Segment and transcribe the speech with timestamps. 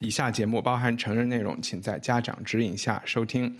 [0.00, 3.52] 以下节目包含成人内容，请在家长指引下收听。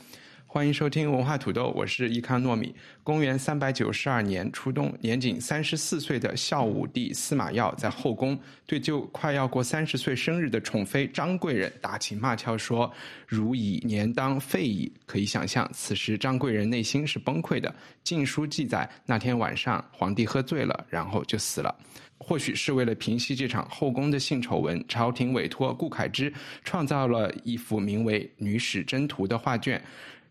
[0.47, 2.73] 欢迎收听文化土豆，我是伊康糯米。
[3.03, 12.91] 公元三百九十二年初冬，年仅三十四岁的孝武帝司马曜在后宫对就快要过三十岁生日的宠妃张贵人打情骂俏说
[13.27, 17.75] ：“如以年当废矣。”可以想象，此时张贵人内心是崩溃的。
[18.05, 21.75] 晋书记载，那天晚上皇帝喝醉了，然后就死了。
[22.19, 26.33] 或许是为了平息这场后宫的性丑闻，朝廷委托顾恺之
[26.65, 29.83] 创造了一幅名为《女史箴图》的画卷。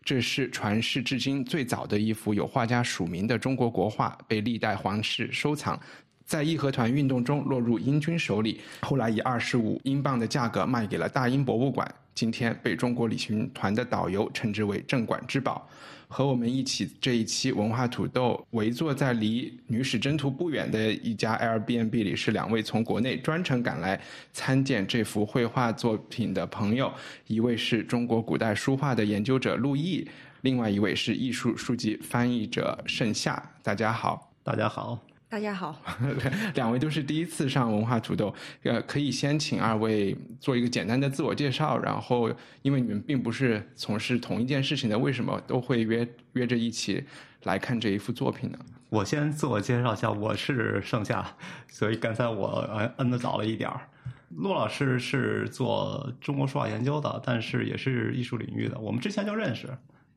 [0.04, 5.78] 这是传世至今最早的一幅有画家署名的中国国画，被历代皇室收藏。
[6.24, 11.86] 在义和团运动中落入英军手里，后来以二十五英镑的价格卖给了大英博物馆。
[12.14, 15.68] 今天被中国旅行团的导游称之为镇馆之宝。
[16.08, 24.00] 和我们一起这一期文化土豆围坐在离女史箴图不远的一家 Airbnb 里，是两位从国内专程赶来
[24.32, 26.92] 参见这幅绘画作品的朋友。
[27.26, 30.08] 一位是中国古代书画的研究者陆毅，
[30.40, 33.50] 另外一位是艺术书籍翻译者盛夏。
[33.62, 35.07] 大家好，大家好。
[35.30, 35.78] 大家好，
[36.54, 47.04] 两位都是第一次上文化土豆，呃，可以先请二位做一个简单的自我介绍，然后因为你们并不是从事同一件事情的，为什么都会约约着一起
[47.42, 48.58] 来看这一幅作品呢？
[48.88, 51.36] 我先自我介绍一下，我是盛夏，
[51.68, 53.82] 所以刚才我摁摁的早了一点儿。
[54.30, 59.68] 陆老师是做中国书法研究的，但是也是艺术领域的，我们之前就认识。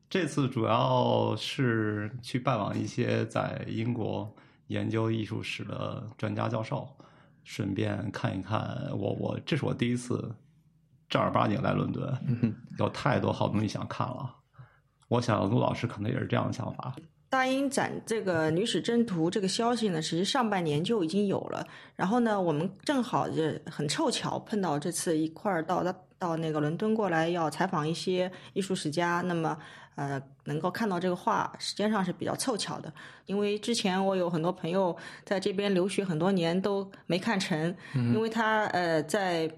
[0.08, 4.34] 这次主要是去拜访一些在英国。
[4.72, 6.88] 研究艺术史的专家教授，
[7.44, 10.34] 顺便看一看我我这是我第一次
[11.08, 12.12] 正儿八经来伦敦，
[12.78, 14.34] 有太多好东西想看了。
[15.08, 16.94] 我想陆老师可能也是这样的想法。
[17.28, 21.66] 大英展这个《女史箴图》这个消息呢，其实上半年就已经有了。
[21.94, 25.84] 然后呢，我们正好就很凑巧碰到这次一块儿到
[26.18, 29.56] 到那个伦敦过来要采访一些艺术史家，那么。
[29.94, 32.92] 呃，能够看到这个画，时间上是比较凑巧的。
[33.26, 39.50] 因为之前我有很多朋友在这边留学很多年都没看成，因为他呃在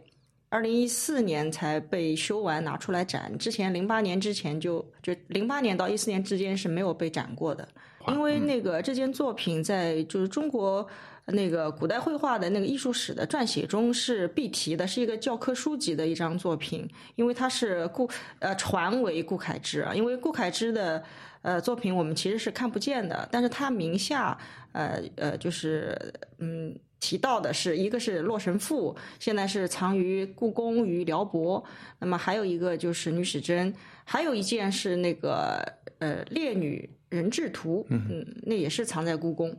[0.49, 7.69] 二零一四年才被修完拿出来展，之前零八年之前就就零八年到一四年之间是没有被展过的。
[8.09, 10.87] 因为那个这件作品在就是中国。
[11.27, 18.09] 那个古代绘画的那个艺术史的撰写中是必提的，是一个教科书级的一张作品，因为它是顾
[18.41, 21.03] 呃传为顾恺之啊，因为顾恺之的
[21.43, 24.37] 呃作品我们其实是看不见的，但是他名下
[24.73, 25.97] 呃呃就是
[26.39, 31.62] 嗯提到的是一个是《洛神赋》，现在是藏于故宫于辽博，
[31.99, 33.73] 那么还有一个就是《女史箴》，
[34.05, 35.62] 还有一件是那个
[35.99, 39.55] 呃《列女人质图》，嗯，那也是藏在故宫。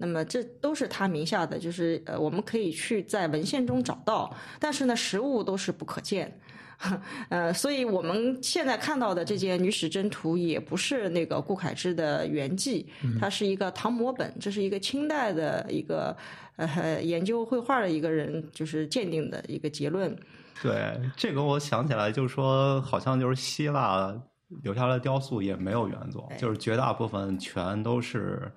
[0.00, 6.40] 那么这都是他名下的，就是呃，我们可以去在文献中找到，但是呢，实物都是不可见，
[7.28, 12.88] 呃，所以我们现在看到的这件《女史箴图》也不是那个顾恺之的原迹，
[13.20, 16.16] 它是一个唐摹本，这是一个清代的一个
[16.54, 20.16] 呃研究绘画的一个人就是鉴定的一个结论。
[20.62, 24.16] 对，这个我想起来，就是说，好像就是希腊
[24.62, 28.48] 留下来的雕塑也没有原作，就是绝大部分全都是。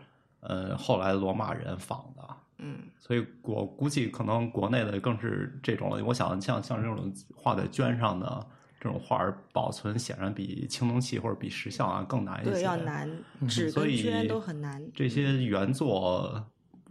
[0.41, 6.03] 呃，后来罗马人仿的，嗯，所以我估计可能国内的更是这种了。
[6.03, 8.47] 我想像像这种画在绢上的
[8.79, 13.07] 这种画儿，保存显然比青铜器或者比石像啊更难一些，对，要难，
[13.47, 14.84] 纸跟绢都很难。
[14.96, 16.44] 这些原作，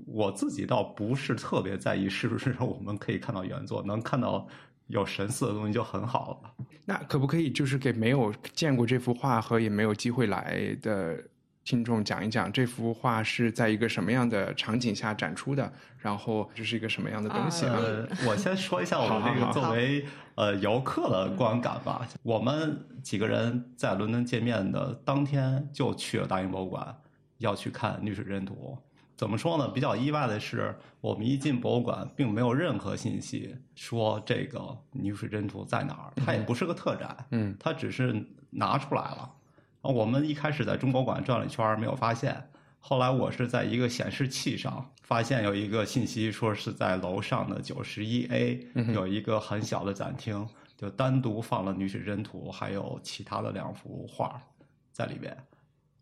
[0.06, 4.46] 我自己倒不是特别在意是不是我们可以看到原作，能看到
[4.87, 6.67] 有神似的东西就很好了。
[6.85, 11.20] 那可不可以就是给没有见过这幅画和也没有机会来的？
[11.64, 17.66] 听众讲一讲这幅画是在一个什么样的场景下展出的，然后这是一个什么样的东西？
[17.66, 20.04] 呃，我先说一下我们这个作为
[20.34, 22.08] 呃游客的观感吧。
[22.22, 26.96] 我们几个人在伦敦见面的当天就去了大英博物馆，
[27.38, 28.76] 要去看《女史箴图》。
[29.16, 29.68] 怎么说呢？
[29.68, 34.58] 比较意外的是，我们一进博物馆，并没有任何信息说这个
[34.92, 36.12] 《女史箴图》在哪儿。
[36.24, 39.30] 它也不是个特展，嗯，它只是拿出来了。
[39.82, 50.47] 我们一开始在中国馆转了一圈没有发现，后来我是在一个显示器上发现有一个信息，说是在楼上的九十一 A 有一个很小的展厅，
[50.77, 54.41] 就单独放了女史箴图，还有其他的两幅画
[54.93, 55.37] 在里边。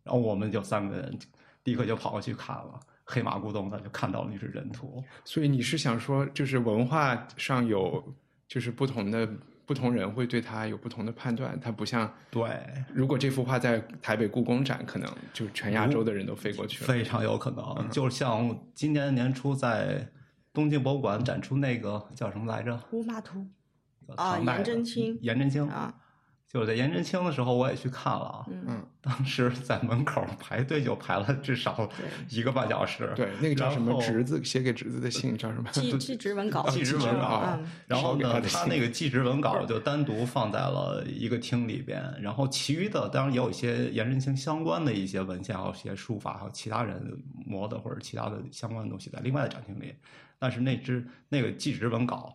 [0.03, 1.19] 然后我们就三个人
[1.65, 5.05] 立刻就跑过去看了，黑马咕咚的就看到了女史箴图。
[5.25, 8.03] 所以你是想说，就是文化上有
[8.49, 9.29] 就是不同的
[9.69, 12.49] 不同人会对它有不同的判断，它不像对，
[12.94, 16.88] 如果这幅画在台北故宫展，可能就全亚洲的人都飞过去了。
[16.91, 17.87] 非常有可能。
[17.93, 20.09] 就像今年年初在
[20.55, 22.82] 东京博物馆展出那个叫什么来着？
[22.93, 23.47] 乌马图
[24.17, 25.94] 啊，颜真卿颜真卿啊，
[26.50, 28.47] 就在颜真卿的时候，我也去看了啊。
[28.49, 31.87] 嗯， 当时在门口排队就排了至少
[32.31, 33.12] 一个半小时。
[33.15, 35.71] 对，那个叫什么侄子写给侄子的信叫什么？
[35.71, 49.94] 祭祭 侄文稿，祭侄文稿嗯，然后呢，他那个祭侄文稿就单独放在了一个厅里边，然后其余的当然也有一些颜真卿相关的一些文献，还有一些书法，还有其他人摹的或者其他的相关的东西在另外的展厅里。
[50.39, 52.35] 但是那只那个记职文稿，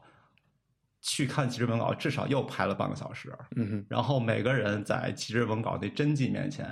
[1.03, 3.31] 去看祭侄文稿至少又排了半个小时。
[3.57, 6.65] 嗯哼，然后每个人在祭侄文稿那真迹面前，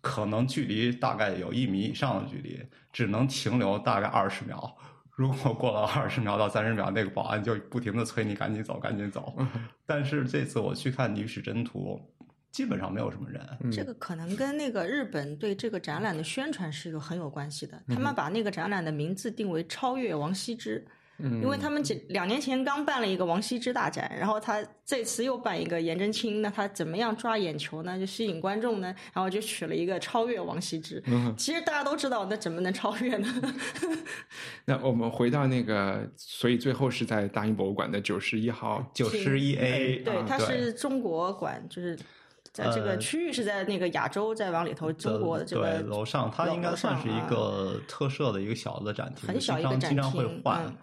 [0.00, 2.62] 可能距离大概有一米以上的距离，
[2.92, 4.76] 只能停留大概二十秒。
[5.16, 9.34] 如果过了二十秒到三十秒，那个保安就不停的催你赶紧走，赶紧走。
[9.84, 12.00] 但是这次我去看《女史箴图》，
[12.52, 13.44] 基本上没有什么人。
[13.60, 17.82] 嗯这个可能跟那个日本对这个展览的宣传是有很有关系的。
[17.88, 27.98] 他嗯们把那个展览的名字定为“超越王羲之”，嗯，因为他们几两年前刚办了一个王羲之大展，然后他这次又办一个颜真卿，那他怎么样抓眼球呢？
[27.98, 28.94] 就吸引观众呢？
[29.12, 31.02] 然后就取了一个“超越王羲之”。
[31.10, 33.28] 嗯其实大家都知道，那怎么能超越呢？
[34.64, 41.98] 那我们回到那个，所以最后是在大英博物馆的九十一号九十一 A，对，啊它是中国馆，就是
[42.52, 50.64] 在这个呃区域是在那个亚洲，再往里头，中国的这个对楼上，它应该算是一个特设的一个小的展厅，很小一个展厅经常会厅换。
[50.64, 50.76] 嗯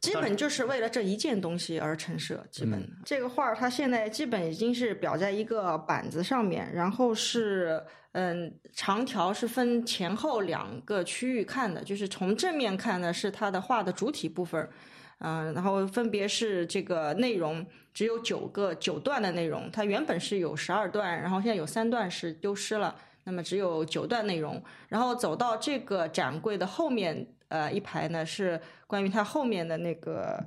[0.00, 2.44] 基本就是为了这一件东西而陈设。
[2.50, 14.68] 基本、嗯这个画儿它现在基本已经是裱在一个板子上面，然后是嗯长条是分前后两个区域看的，就是从正面看呢是它的画的主体部分。
[15.20, 24.62] 嗯，然后分别是这个内容只有九个九段的内容，它原本是有十二段，然后现在有三段是丢失了，那么只有九段内容。
[24.88, 30.44] 然后走到这个展柜的后面，呃，一排呢是关于它后面的那个，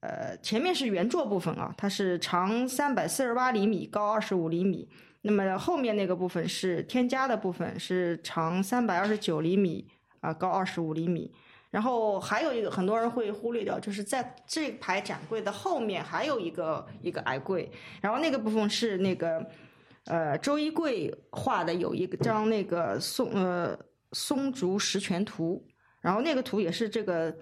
[0.00, 4.88] 呃，前面是原作部分啊，它是长三百四十八厘米，高二十五厘米。
[5.22, 9.86] 那么后面那个部分是添加的部分，是长三百二十九厘米，
[10.20, 11.32] 啊、高二十五厘米。
[11.70, 17.70] 然后还有一个很多人会忽略掉，就是在这排展柜的后面还有一个一个矮柜，
[18.00, 19.44] 然后那个部分是那个
[20.06, 23.78] 呃周一贵画的有一张那个松呃
[24.12, 25.62] 松竹石泉图，
[26.00, 27.36] 然后那个图也是这个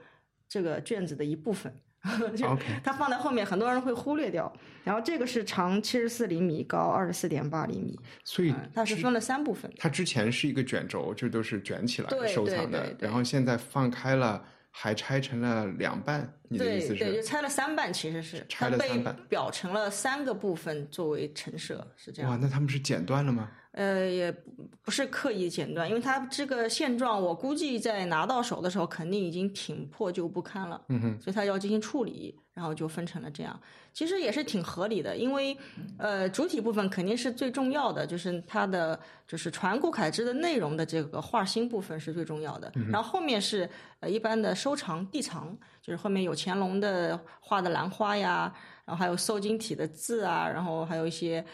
[0.55, 1.73] 这个卷子的一部分。
[2.37, 4.53] 就 OK 它放在后面，很多人会忽略掉。
[4.85, 9.73] 然后这个是长七十四厘米，高二十四点八厘米，所以嗯它是分了三部分。
[9.79, 16.31] 它之前是一个卷轴，就都是卷起来对收藏的对对，对然后现在放开了，还拆成了两半。
[16.47, 23.51] 你的意思是对，就拆了三半，其实是拆它被了三半表成了三个部分作为陈设，是这样哇，那他们是剪断了吗？
[23.77, 33.59] 呃，也不不是刻意剪断，因为它这个现状，我估计在拿到手的时候肯定已经挺破旧不堪了，嗯哼，所以它要进行处理，然后就分成了这样。
[33.93, 35.57] 其实也是挺合理的，因为
[35.99, 43.69] 呃，主体部分肯定是最重要的，就是它的就是传顾恺之的内容的这个画心部分是最重要的，然后后面是
[43.99, 48.53] 呃一般的收藏地藏，就是后面有乾隆的画的兰花呀，
[48.85, 51.45] 然后还有瘦金体的字啊，然后还有一些。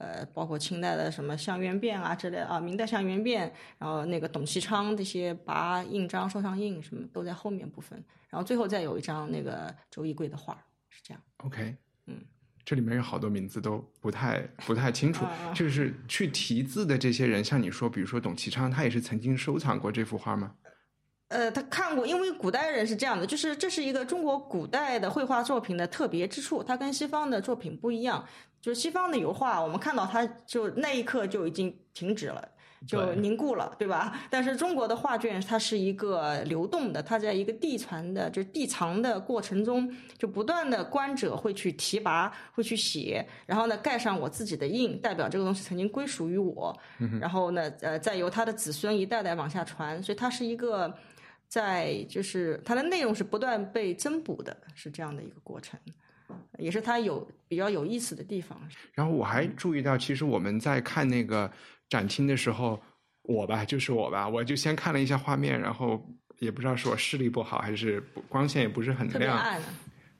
[0.00, 10.54] 呃，包括清代的什么项元变啊之类的啊，明代项元变，然后那个董其昌这些拔印章、收藏印什么都在后面部分，然后最后再有一张那个周易贵的画，
[10.88, 11.22] 是这样。
[11.44, 11.76] OK，
[12.06, 12.16] 嗯，
[12.64, 20.54] 这里面有好多名字都不太不太清楚就是去题字的这些人，像你说，比如说董其昌，他也是曾经收藏过这幅画吗？
[21.28, 28.26] 呃，他看过，因为古代人是这样的，就是这是一个中国古代的绘画作品的特别之处，它跟西方的作品不一样。
[28.60, 32.48] 就是西方的油画，我们看到它就那一刻就已经停止了，
[32.86, 34.20] 就凝固了，对吧？
[34.30, 46.78] 但是中国的画卷它是一个流动的，它在一个递传的，就是递藏的过程中，就不断的观者会去提拔，会去写，然后呢盖上我自己的印，代表这个东西曾经归属于我，
[47.20, 50.94] 然后呢，呃，再由他的子孙一代代往下传，所以它是一个。
[51.48, 55.76] 在就是它的内容是不断被增补的，是这样的一个过程，
[56.58, 58.60] 也是它有比较有意思的地方。
[58.94, 61.50] 然后我还注意到，其实我们在看那个
[61.88, 62.80] 展厅的时候，
[63.22, 66.04] 我吧，就是我吧，我就先看了一下画面，然后
[66.38, 69.60] 也不知道是我视力不好还是光线也不是很亮，特别暗。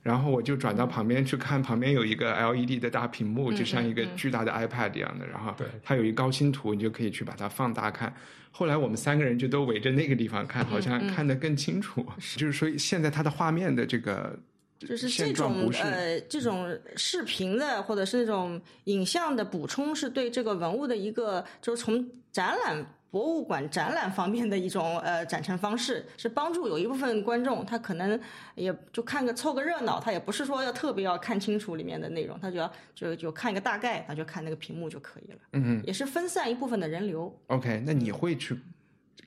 [0.03, 5.27] 然后我就转到旁边去看，旁边有一个 LED 的大屏幕，就像一个巨大的 iPad 一样的。
[5.27, 8.11] 然后对它有一高清图，你就可以去把它放大看。
[8.51, 12.03] 后来我们三个人就都围着那个地方看，好像看得更清楚。
[12.35, 14.35] 就是说，现在它的画面的这个
[14.81, 22.85] 就是这种是呃这种视频的或者是那种影像的补充，是对这个文物的一个就是从展览。
[23.13, 28.17] 博物馆展览方面的一种呃展陈方式，是帮助有一部分观众，他可能
[28.55, 35.39] 也就看个凑个热闹，他也不是说要特别要看清楚里面的内容，他就要就就看一个大概，他就看那个屏幕就可以了。
[35.55, 37.37] 嗯也是分散一部分的人流。
[37.49, 38.57] ，OK，那你会去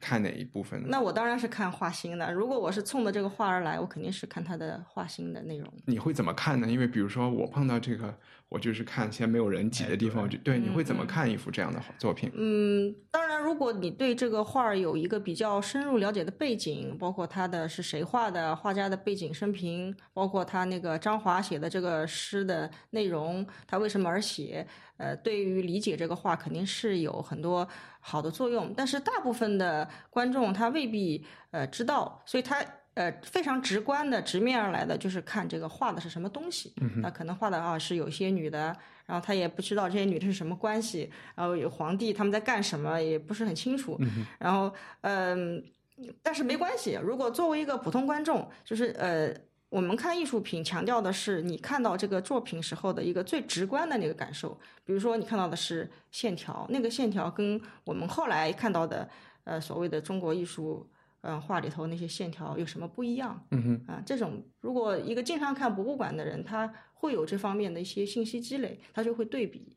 [0.03, 0.88] 看哪一部分呢？
[0.89, 5.74] 那我当然是看画心的，如果我是冲着这个画而来，我肯定是看他的画心的内容。
[5.86, 6.67] 你会怎么看呢？
[6.67, 8.13] 因为比如说我碰到这个，
[8.50, 12.29] 我就是看一些没有人挤的地方，我就对，你会怎么看一幅这样的作品？
[12.36, 24.65] 嗯，当然，如果你对这个画儿有一个比较深入了解的背景，包括他的是谁画的，画家的背景生平，包括他那个张华写的这个诗的内容，他为什么而写，
[24.97, 27.67] 呃，对于理解这个画肯定是有很多
[28.00, 28.73] 好的作用。
[28.75, 32.63] 但是大部分的观众他未必呃知道，所以他。
[32.95, 36.71] 呃，非常直观的、直面而来的，就是看这个画的是什么东西。
[36.97, 44.00] 那可能画的啊是有些女的，然后他也不知道这些女的是什么关系，然后有皇帝他们在干什么也不是很清楚。
[44.39, 45.63] 然后嗯、
[46.22, 49.33] 但是没关系，如果作为一个普通观众，就是呃。
[49.74, 54.55] 我们看艺术品，强调的是你看到这个作品时候的一个最直观的那个感受。
[54.86, 59.10] 比如说，你看到的是线条，那个线条跟我们后来看到的，
[59.45, 60.88] 呃，所谓的中国艺术，
[61.22, 63.43] 呃，画里头那些线条有什么不一样？
[63.50, 66.72] 嗯哼，啊，这种如果一个经常看博物馆的人，他
[67.03, 69.75] 会有这方面的一些信息积累，他就会对比，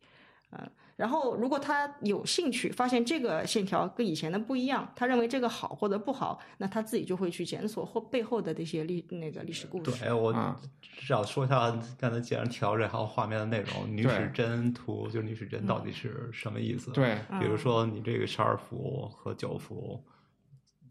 [0.51, 9.91] 啊，然后如果他有兴趣，发现这个线条跟以前的不一样，他认为这个好或者不好，那他自己就会去检索或背后的这些历那个历史故事。
[10.05, 10.33] 对，我
[10.81, 16.93] 至少说一下刚才既然提到这还有画面的内容，女对史箴图就是女史箴到底是什么意思？
[16.93, 20.01] 对，比如说你这个十二幅和九幅，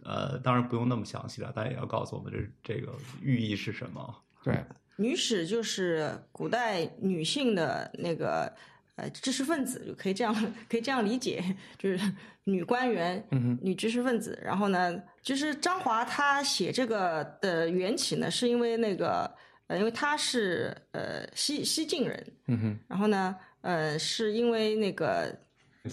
[0.04, 4.16] 呃，当然不用那么详细了，但也要告诉我们这这个寓意是什么。
[4.44, 4.64] 对，
[4.98, 8.52] 女史就是古代女性的那个
[8.96, 10.34] 呃知识分子，就可以这样
[10.70, 11.44] 可以这样理解，
[11.78, 12.00] 就是
[12.46, 13.24] 女官员、
[13.62, 14.40] 女知识分子。
[14.44, 19.30] 然后呢，就是张华他写这个的缘起呢，是因为那个
[19.68, 25.36] 呃，因为他是呃西西晋人，嗯哼，然后呢，呃，是因为那个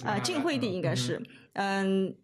[0.04, 1.20] 啊，晋惠帝应该是，
[1.54, 2.14] 嗯，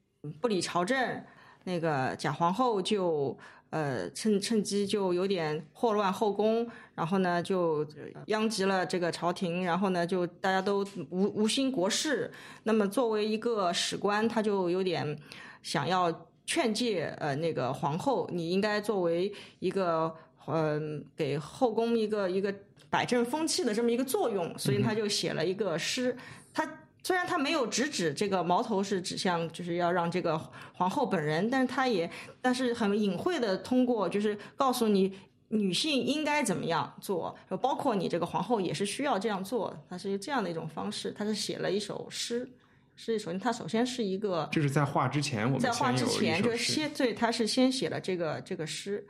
[0.41, 1.25] 不理朝政，
[1.65, 3.37] 那个贾皇后就
[3.71, 7.87] 呃趁趁机就有点祸乱后宫，然后呢就
[8.27, 12.31] 殃及了这个朝廷，然后呢就大家都无无心国事，
[12.65, 15.19] 那么作为一个史官，他就有点
[15.63, 20.15] 想要劝诫呃那个皇后，你应该作为一个
[20.47, 22.55] 嗯、给后宫一个一个
[22.89, 26.17] 摆正风气的这么一个作用，所以他就写了一个诗，
[26.53, 26.67] 他。
[27.03, 30.39] 虽然他没有直指这个矛头是指向，就是要让这个
[30.75, 32.11] 皇后本人，但是他也，
[32.43, 35.13] 但是很隐晦的通过，就是告诉你
[35.49, 42.47] 女性应该怎么样做，包括你这个皇后也是需要这样做，他是这样的一种方式，他是写了一首诗，
[42.97, 49.07] 是首先他首先是一个就是在画之前，我们在画之前就先对，他是先写了这个这个诗，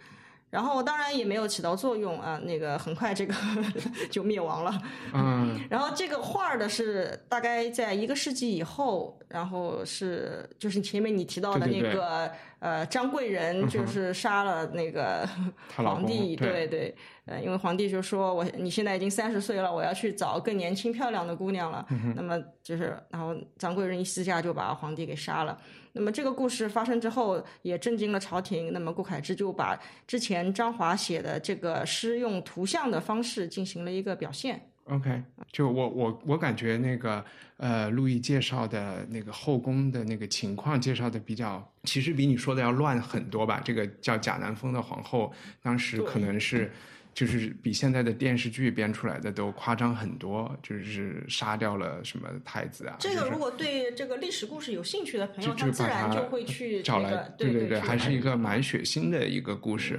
[0.51, 3.35] 然后当然也没有起到作用啊，那个很快这个
[4.11, 4.81] 就灭亡了。
[5.13, 15.29] 嗯，然后这个画儿的是大概在一个世纪以后，然后是就是前面你提到的对对对那个呃张贵人，就是杀了那个
[15.77, 25.59] 皇帝，对对对，呃，因为皇帝就说我你现在已经三十岁了，我要去找更年轻漂亮的姑娘了，嗯那么就是然后张贵人一私下就把皇帝给杀了。
[25.93, 28.73] 那么这个故事发生之后，也震惊了朝廷。
[28.73, 34.71] 那么顾恺之就把之前张华写的这个诗用图像的方式进行了一个表现。
[34.85, 37.23] OK，就我我我感觉那个
[37.59, 43.61] 呃，陆毅介绍的那个后宫的那个情况介绍的比较，其实比你说的要乱很多吧。
[43.63, 45.31] 这个叫贾南风的皇后，
[45.63, 46.73] 当时可能是
[47.19, 52.95] 就是比现在的电视剧编出来的都夸张很多，就是杀掉了什么太子啊。
[53.01, 59.99] 这个如果对这个历史故事有兴趣的朋友，就他自然就会去找来这个，对对对，还是一个蛮血腥的一个故事，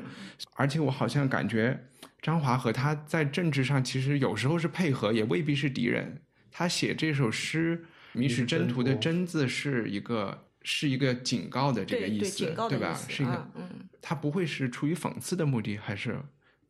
[0.56, 1.78] 而且我好像感觉
[2.22, 6.22] 张华和他在政治上其实有时候是配合，也未必是敌人。
[6.50, 7.78] 他写这首诗
[8.18, 12.94] 《迷失征途》的“征”字是一个是一个警告的这个对对意思，警告的吧？
[12.94, 13.70] 意思是一个啊，嗯，
[14.02, 16.18] 他不会是出于讽刺的目的，还是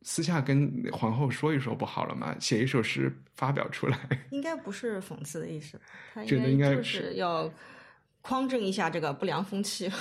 [0.02, 2.34] 私下跟皇后说一说不好了吗？
[2.40, 3.98] 写一首诗发表出来，
[4.32, 5.80] 应该不是讽刺的意思，
[6.14, 7.52] 他觉得应该就是是要
[8.22, 9.92] 匡正一下这个不良风气。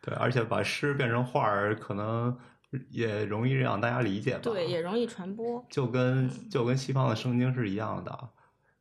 [0.00, 2.36] 对，而且把诗变成画儿，可能
[2.90, 4.40] 也容易让大家理解吧。
[4.42, 5.64] 对，也容易传播。
[5.68, 8.28] 就跟就跟西方的圣经是一样的，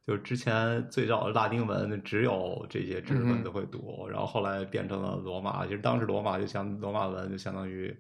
[0.06, 5.66] 就之前最早的拉丁文只有这些知识分子会读，然后后来变成了罗马。
[5.66, 7.96] 其实当时罗马就像罗马文，就相当于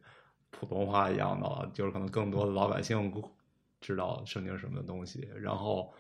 [0.51, 3.12] 普通话一样的，就是可能更多的老百姓
[3.82, 5.94] 知道圣经是什么东西，然后。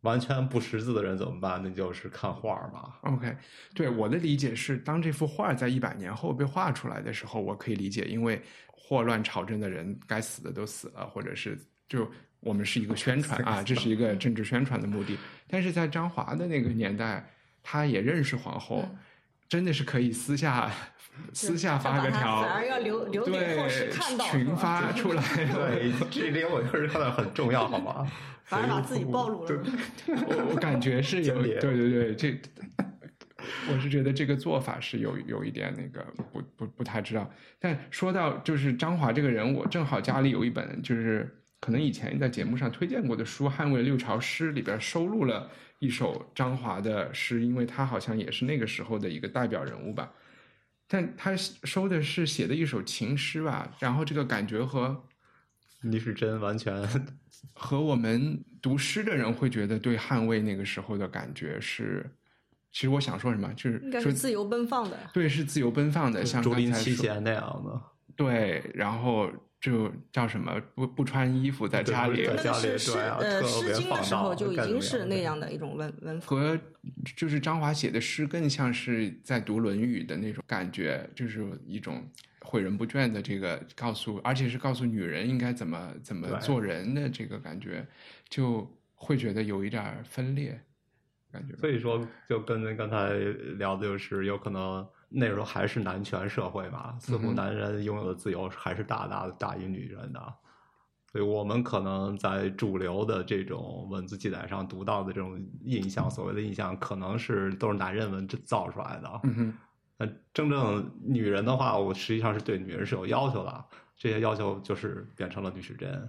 [0.00, 1.60] 完全不识字的人怎么办？
[1.62, 2.94] 那就是看画嘛。
[3.02, 3.36] OK，
[3.72, 11.56] 对我的理解是，当这幅画在一百年后被画出来的时候，我可以理解，因为祸乱朝政的人该死的都死了，或者是
[11.88, 15.16] 就我们是一个 宣传啊，这是一个政治宣传的目的。
[15.46, 17.24] 但是在张华的那个年代，
[17.62, 18.84] 他也认识皇后，
[19.48, 20.70] 真的是可以私下
[21.32, 25.22] 私下发个条，反而要留留给后世看到，群发出来。
[25.34, 28.06] 对，这点我确实看到很重要，好吗？
[28.44, 29.64] 反而把自己暴露了。
[30.06, 32.38] 我我感觉是有，对对对，这
[33.68, 37.28] 我是觉得这个做法是有有一点那个不不不太知道。
[37.58, 41.28] 但说到就是张华这个人，我正好家里有一本就是
[41.60, 50.12] 可能以前在节目上推荐过的书《捍卫六朝诗》，里边收录了一首张华的诗，因为他好像也是那个时候的一个代表人物吧。
[50.88, 55.04] 但他收的是写的一首情诗吧，然后这个感觉和。
[55.82, 56.74] 李时珍完全
[57.52, 62.04] 和我们读诗的人会觉得对捍卫那个时候的感觉是，
[62.72, 67.80] 其实我想说什么，就是应该是自由奔放的，对，是自由奔放的，像竹林七贤那样的，
[68.16, 69.30] 对，然后
[69.60, 76.58] 就叫什么不不穿衣服在家里，家里对呃，《诗经》的时候就已经是那样的一种文文和
[77.16, 82.06] 就是张华写的诗更像是在读《论语》的那种感觉，就是一种。
[82.48, 87.84] 诲人不倦的这个告诉，而且是告诉女人应该怎么怎么做人的这个感觉，
[88.28, 90.56] 就会觉得有一点分裂
[91.32, 91.56] 感觉。
[91.56, 93.14] 所以说，就跟刚才
[93.58, 94.86] 聊的就是，有可能
[95.18, 100.20] 那时候还是男权社会嘛，似乎男人拥有的自由还是大大的大于女人的。
[101.10, 109.20] 所以我们可能在主流的这种文字记载上读到的这种印象，所谓的印象，可能是都是男人文造出来的。
[109.96, 113.64] 那真正女人的话，我实际上是对女人是有要求的，
[113.96, 116.06] 这些要求就是变成了女时针。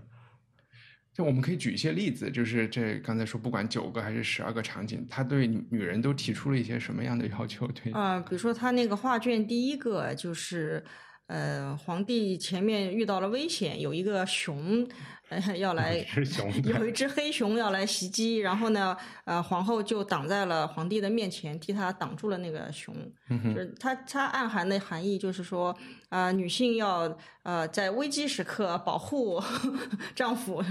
[1.17, 7.67] 就我们可以举一些例子，就是这刚才说，不管九个还是十二个场景，他对女人都提出了一些什么样的要求？
[7.69, 10.83] 对啊，比如说他那个画卷第一个就是，
[11.27, 14.87] 呃，皇帝前面遇到了危险，有一个熊。
[15.59, 16.05] 要来
[16.63, 22.95] 有一只黑熊要来袭击，然后呢，呃，皇后就挡在了皇帝的面前，替他挡住了那个熊。
[23.29, 27.13] 就是他他暗含的含义就是说，啊，女性要
[27.43, 29.37] 呃在危机时刻保护
[30.15, 30.63] 丈夫，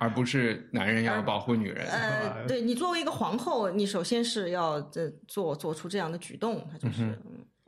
[0.00, 1.86] 而不是男人要保护女人。
[1.86, 7.16] 呃，对你作为一个皇后，你首先是要这做做出这样的举动，他就是。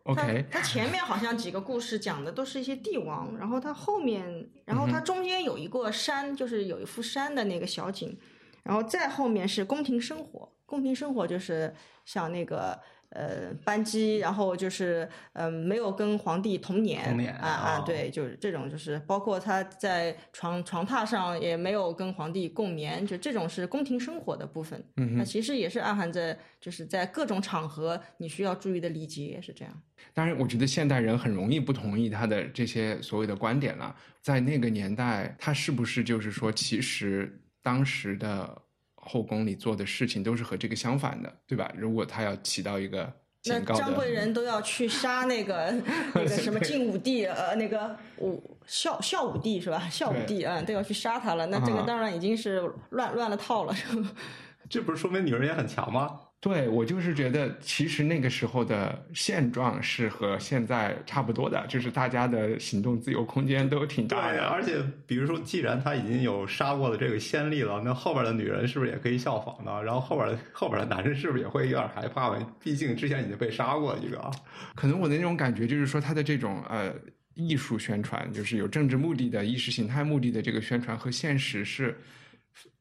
[0.07, 8.19] OK，他前面好像几个故事讲的都是一些帝王，然后他后面，然后他中间有一个山，就是有一幅山的那个小景，
[8.63, 12.81] 然后再后面是宫廷生活，宫廷生活就是像那个。
[13.11, 24.85] 呃，班机，然后就是呃，没有跟皇帝同年，同年啊啊，对，就是这种，就是包括他在床床榻上也没有跟皇帝共眠，就这种是宫廷生活的部分。
[24.97, 29.83] 嗯那其实也是暗含着，就是在各种场合你需要注意的礼节是这样。
[30.13, 33.95] 当然，我觉得现代人很容易不同意他的这些所谓的观点了。
[34.21, 38.63] 在那个年代，他是不是就是说，其实当时的。
[39.07, 41.73] 后宫里做的事情都是和这个相反的，对吧？
[41.77, 43.11] 如果他要起到一个
[43.45, 45.73] 那张贵人都要去杀那个
[46.15, 49.89] 那个什么晋武帝，呃，那个武孝孝武帝是吧？
[49.89, 51.47] 孝武帝啊，都要去杀他了。
[51.47, 53.75] 那这个当然已经是乱乱了套了。
[54.69, 56.19] 这不是说明女人也很强吗？
[56.39, 64.45] 对，我就是觉得，其实那个时候的现状是和现在差不多的，就是大家的行动自由空间都挺大的。
[64.45, 69.83] 而且，比如说，既然他已经有杀过的这个先例了，那后边的女人是不是也可以效仿呢？
[69.83, 72.47] 然后后边的后边的男人是不是也会有点害怕呢？
[72.63, 74.31] 毕竟之前已经被杀过一个。
[74.77, 76.95] 可能我的那种感觉就是说，他的这种呃
[77.35, 81.99] 艺术宣传，就是有政治目的的意识形态目的的这个宣传和现实是，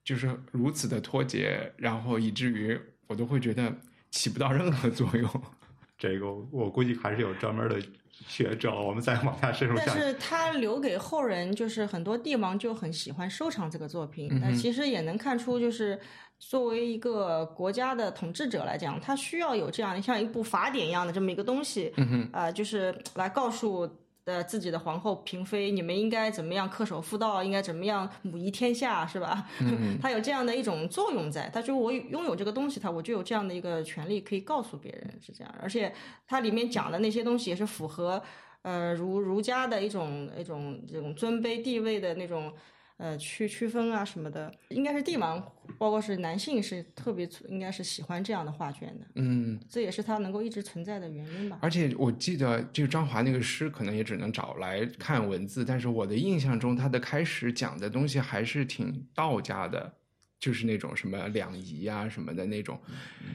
[0.05, 2.79] 就是如此的脱节，然后以至于。
[3.07, 3.71] 我都会觉得
[4.09, 5.29] 起不到任何作用。
[5.95, 9.75] 这个我估计还是有专门的学者，我们再往下深入。
[9.77, 14.27] 但是他留给后人，就是很多帝王就很喜欢收藏这个作品。
[14.41, 15.99] 那其实也能看出，就是
[16.39, 21.93] 作为一个国家的统治者来讲，他需要有这样像一部法典一样的这么一个东西，
[22.33, 23.87] 啊，就是来告诉
[24.25, 29.47] 的自己的皇后嫔妃，你们应该怎么样恪守妇道，应该怎么样母仪天下，是吧？
[29.61, 35.93] 嗯他有这样的一种作用在，他就我拥有这个东西，他我就有这样的一个权利可以告诉别人是这样，而且
[36.27, 38.21] 它里面讲的那些东西也是符合
[38.63, 42.51] 呃儒儒家的一种一种这种尊卑地位的那种。
[42.97, 45.41] 呃，区区分啊什么的，应该是帝王，
[45.77, 51.59] 包括是男性是特别应该是喜欢这样的画卷的，嗯，这也是它能够一直存在的原因吧。
[51.61, 59.93] 而且我记得，就张华那个诗，可能也只能找来看文字，但是我的印象中，他的开始讲的东西还是挺道家的，
[60.39, 62.79] 就是那种什么两仪啊什么的那种，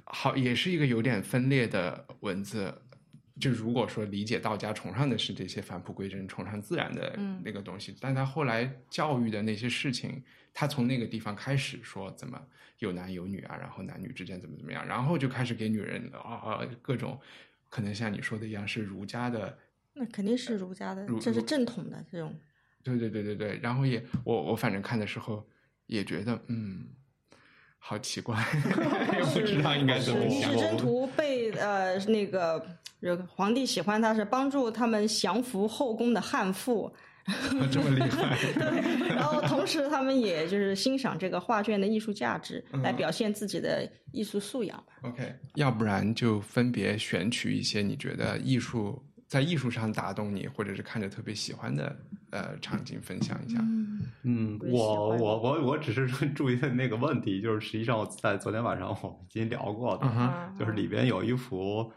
[0.05, 2.75] 好，也是一个有点分裂的文字。
[3.41, 10.23] 就如果说理解道家崇尚的是这些返璞归真、崇尚自然的那个东西，但他后来教育的那些事情，
[10.53, 12.41] 他从那个地方开始说怎么
[12.79, 17.19] 有男有女啊，然后男女之间怎么怎么样，然后就开始给女人啊各种
[17.69, 19.59] 可能像你说的一样是儒家的，
[19.95, 22.39] 那肯定是儒家的儒，这是正统的这种。
[22.83, 25.49] 对对对对对，然后也我我反正看的时候
[25.87, 26.87] 也觉得嗯。
[27.83, 28.37] 好奇怪，
[29.17, 30.53] 也不知道应该怎么是想。
[30.53, 32.63] 是真图被呃那个
[33.01, 36.93] 这个皇帝喜欢他是帮助他们降服后宫的悍妇，
[37.71, 38.37] 这么厉害。
[38.55, 44.93] 对，然后同时他们也就是欣赏这个画卷的艺术价值，来表现自己的艺术素养吧。
[45.03, 51.97] OK，要不然就分别选取一些你觉得艺术在艺术上打动你，或者是看着特别喜欢的
[52.31, 53.59] 呃场景分享一下。
[54.23, 61.91] 嗯，我我我我我只是注意的那个问题，就是实际上我在昨天晚上我们已经聊过的，嗯哼啊就是里边有一幅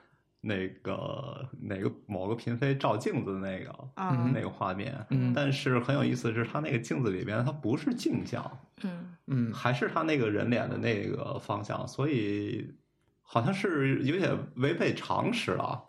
[0.45, 12.73] 那个哪个某个嫔妃照镜子的那个、嗯那个画面，嗯但是很有意思的是，他那个镜子里边它不是镜像，嗯嗯还是他那个人脸的那个方向，所以
[13.21, 15.85] 好像是有点违背常识了。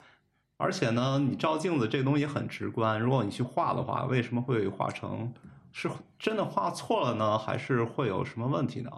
[0.56, 5.34] 而且呢，你照镜子这个东西很直观，如果你去画的话，为什么会画成
[5.72, 7.36] 是真的画错了呢？
[7.36, 8.90] 还是会有什么问题呢？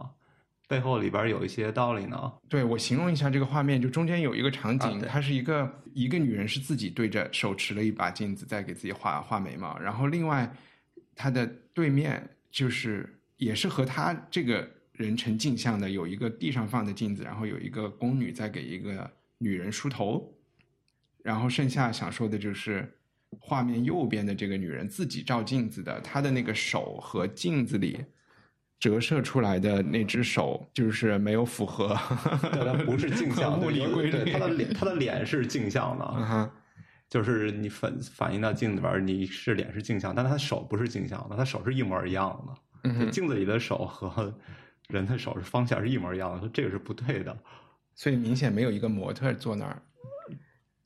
[0.68, 2.32] 背后里边有一些道理呢？
[2.48, 10.52] 对我形容一下这个画面，就中间有一个场景，啊它是一个一个女人是自己对着手持了一把镜子，在给自己画画眉毛，然后另外
[11.14, 20.34] 她的对面就是也是和她这个人成镜像的，有一个地上放的镜子，然后有一个宫女在给一个女人梳头，
[21.22, 22.92] 然后剩下想说的就是。
[23.40, 27.98] 画面右边的这个女人自己照镜子的，她的那个手和镜子里
[28.78, 31.88] 折射出来的那只手，就是没有符合
[32.52, 36.50] 对，它不是镜像 的，物理规他的脸，他的脸是镜像的，嗯哼，
[37.08, 43.10] 就是你反反映到镜子里边，你是脸是镜像，但他手不是镜像的，他手是一模一样的。
[43.10, 44.32] 镜子里的手和
[44.88, 47.36] 人的手是方向是一模一样的，说这个是不对的。
[47.94, 49.82] 所以明显没有一个模特坐那儿，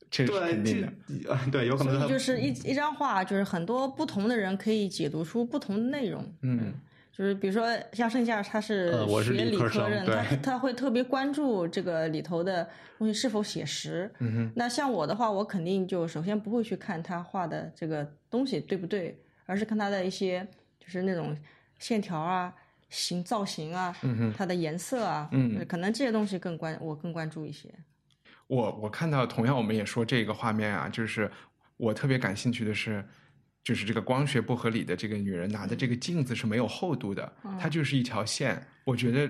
[0.09, 0.93] 这是肯定的。
[1.23, 6.25] 这啊对，有可能就是一一张画，就是很多不同的人可以解读出不同的内容。
[6.41, 6.73] 嗯
[7.11, 14.09] 就是比如说像盛夏，他是呃我是学理理科生人，对他 他会特别关注这个里头的东西是否写实。
[14.19, 20.47] 嗯哼，那像我的话，我肯定就首先不会去看他画的这个东西对不对，而是看他的一些
[20.79, 21.35] 就是那种
[21.79, 22.53] 线条啊、
[22.89, 27.69] 形造型啊、嗯哼，它的颜色啊，嗯可能这些东西更关我更关注一些。
[28.47, 31.29] 我我看到，同样我们也说这个画面啊，就是
[31.77, 33.05] 我特别感兴趣的是，
[33.63, 39.29] 就是这个光学不合理的这个女人拿的这个镜子是没有厚度的，它就是一条线，我觉得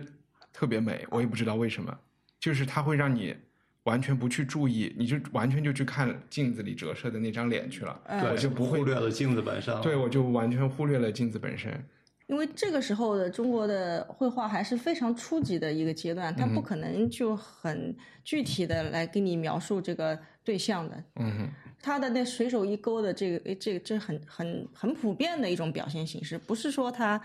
[0.54, 1.98] 特别美，我也不知道为什么，
[2.40, 3.36] 就是它会让你
[3.84, 9.82] 完全不去注意，你就完全就去看镜子里折射的那张脸去了，嗯对我就不会忽略了镜子本身。
[9.82, 11.84] 对，我就完全忽略了镜子本身。
[12.28, 21.04] 因为这个时候的中国的绘画还是非常初级的一个阶段，它不可能就很具体的来给你描述这个对象的。
[21.16, 21.50] 嗯哼，
[21.82, 27.20] 他的那随手一勾的这个，诶这个这很很很普遍的一种表现形式，不是说他，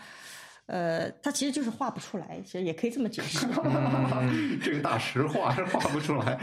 [0.66, 3.46] 呃，他其实就是画不出来，其实也可以这么解释。
[4.62, 6.38] 这个大实话是画不出来，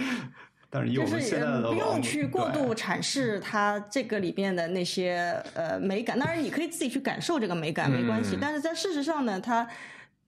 [0.69, 9.67] 但是以我就是们现在的呃不用去过度阐释它这个里边的那些呃美感，当然你可以自己去感受这个美感没关系，嗯但是在事实上呢，他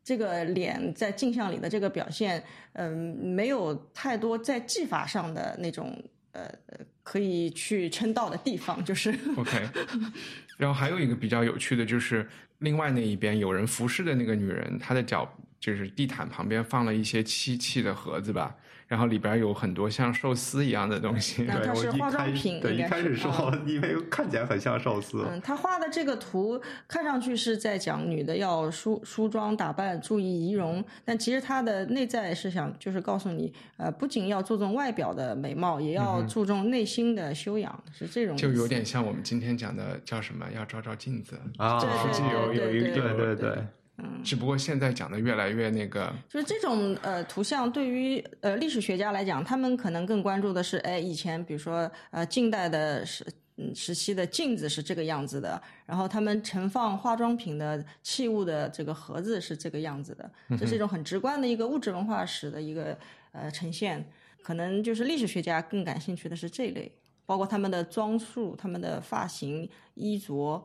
[0.03, 2.43] 这个脸在镜像里的这个表现，
[2.73, 5.97] 嗯、没有太多在技法上的那种
[6.35, 9.69] 呃呃可以去称道的地方，就是 OK，
[10.57, 12.27] 然后还有一个比较有趣的就是，
[12.59, 18.55] 另外那一边有人服侍的那个女人，她的脚就是地毯旁边放了一些漆器的盒子吧，
[18.87, 21.45] 然后里边有很多像寿司一样的东西。
[21.45, 38.35] 它我一是化妆品对一开始说啊， 因为看起来很像寿司，嗯，他画的这个图看上去是在讲女的要梳梳妆打扮，注意仪容，但其实它的内在是想就是告诉你，呃，不仅要注重外表的美貌，也要注重内心的修养，是这种。
[38.37, 40.45] 就有点像我们今天讲的叫什么？
[40.55, 43.57] 要照照镜子啊对估计有对对有一个对对
[43.97, 53.25] 对，只不过现在讲的越来越那个，就是这种呃图像，对于呃历史学家来讲，他们可能更关注的是，哎，以前比如说呃近代的时
[53.57, 62.97] 嗯时期的镜子是这个样子的，然后他们盛放化妆品的器物的这个盒子是这个样子的，这是一种很直观的一个物质文化史的一个
[63.31, 64.05] 呃呈现。
[64.43, 66.91] 可能就是历史学家更感兴趣的是这一类，
[67.25, 70.63] 包括他们的装束、他们的发型、衣着，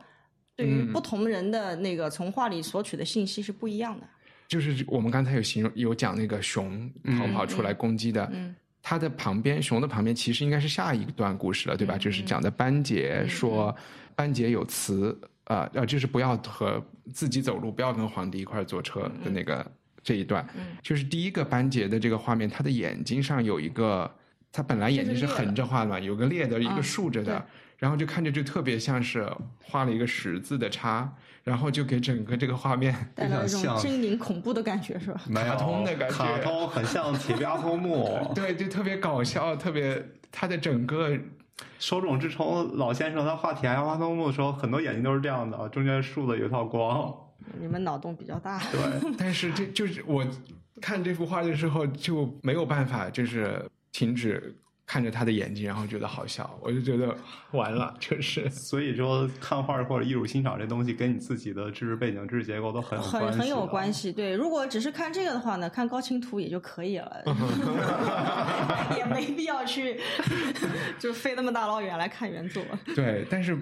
[0.61, 4.07] 对于不同人的那个从画里索取的信息是不一样的。
[4.47, 11.97] 就是我们刚才有形容有讲那个熊逃跑出来攻击的，嗯它的旁边熊的旁边其实应该是下一段故事了，对吧？
[11.97, 13.73] 就是讲的班杰说，
[14.15, 19.63] 班杰有词，啊呃，就是不要和自己走路，不要跟皇帝一块坐车的那个
[20.03, 20.43] 这一段，
[20.81, 24.11] 就是第一个班杰的这个画面，他的眼睛上有一个，
[24.51, 27.45] 他本来眼睛是横着画的嘛，有个裂的，一个竖着的，
[27.81, 29.27] 然后就看着就特别像是
[29.63, 31.11] 画了一个十字的叉，
[31.43, 35.19] 然后就给整个这个画面带来一种像狰狞恐怖的感觉，是吧？
[35.33, 38.21] 卡通的感觉卡通很像铁臂阿童木。
[38.35, 39.99] 对，就特别搞笑，特别
[40.31, 41.17] 他的整个
[41.79, 47.11] 手冢治虫老先生他画铁臂阿童木的时候，很多眼睛都是这样的，中间竖的有一道光。
[47.59, 48.61] 你们脑洞比较大。
[48.71, 48.79] 对，
[49.17, 50.23] 但是这就是我
[50.79, 53.59] 看这幅画的时候就没有办法，就是
[53.91, 54.55] 停止
[54.91, 57.15] 看着他的眼睛，然后觉得好笑，我就觉得
[57.51, 63.29] 完了，就是所以说看画或者艺术欣赏这东西，跟你自己的知识背景、知识结构都很有关系。
[63.29, 64.35] 很很有关系，对。
[64.35, 67.23] 如果只是看这个的话呢，看高清图也就可以了，
[68.97, 69.97] 也没必要去
[70.99, 72.61] 就飞那么大老远来看原作。
[72.93, 73.57] 对，但是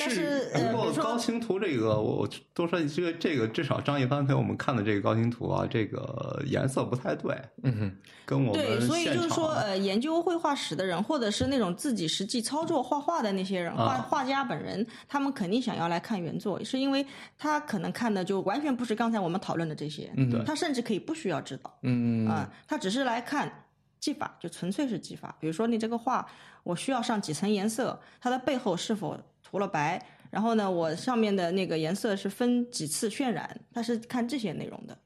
[0.00, 7.92] 但是如说高清图这个，我多说这个这个，至少张一帆给我们看的这个高清图啊，这个颜色不太对，嗯哼，
[8.26, 17.06] 跟我们对，所以就是说，呃，研究绘画史的人，或者是那种自己实际操作画画的那些人，画啊画家本人，他们肯定想要来看原作，是因为
[17.36, 23.66] 他可能看的就完全不是刚才我们讨论的这些，嗯他甚至可以不需要知道，嗯啊、他只是来看
[24.00, 25.34] 技法，就纯粹是技法。
[25.38, 26.26] 比如说你这个画，
[26.62, 34.96] 我需要上几层颜色，它的背后是否涂了白，然后呢，我上面的那个颜色是分几次渲染，他是看这些内容的。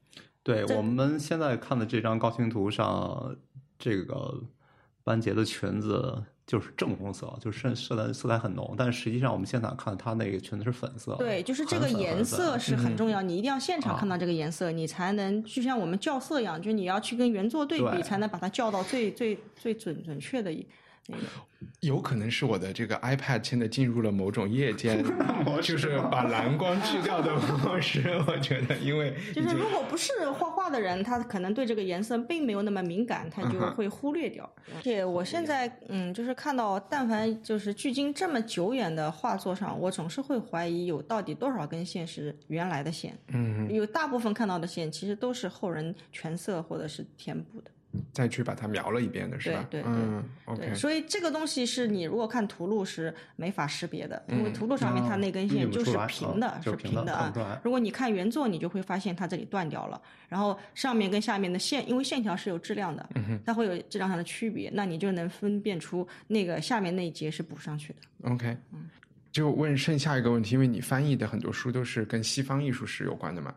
[0.41, 3.35] 对我们现在看的这张高清图上，
[3.77, 4.41] 这个
[5.07, 11.15] 班杰的裙子就是正红色，就是色色彩色彩很浓，但实际上我们现场看她那个裙子是粉色。
[11.15, 20.51] 对，就是这个颜色是很重要，你一定要现场啊看到这个颜色，你才能就像我们校色一样，就你要去跟原作对比，对才能把它校到最最最准准确的。
[21.79, 25.03] 有可能是我的这个 iPad 现在进入了某种夜间，
[25.61, 28.01] 就是把蓝光去掉的模式。
[28.27, 34.47] 我觉得，因为就是如果不是画画的人，他可能对这个颜色并没有那么敏感，他就会忽略掉。
[34.75, 43.17] 而且我现在嗯，就是看到，但凡就是距今这么久远的画作上，我总是会怀疑有到底多少根线是原来的线。
[43.29, 47.71] 嗯，有大部分看到的线其实都是后人全色或者是填补的。
[48.11, 49.65] 再去把它描了一遍的是吧？
[49.69, 57.59] 对对对嗯，OK，对，所以这个东西是你如果看图录是没法识别的，因为嗯图录上面它那根线就是平的，嗯是平的啊。
[57.63, 68.29] 如果你看原作，你就会发现它这里断掉了，然后上面跟下面的线，因为线条是有质量的，嗯它会有质量上的区别，那你就能分辨出那个下面那一节是补上去的。
[68.29, 68.89] OK，嗯
[69.31, 73.53] 就问剩下一个问题，因为你翻译的很多书都是跟西方艺术史有关的嘛，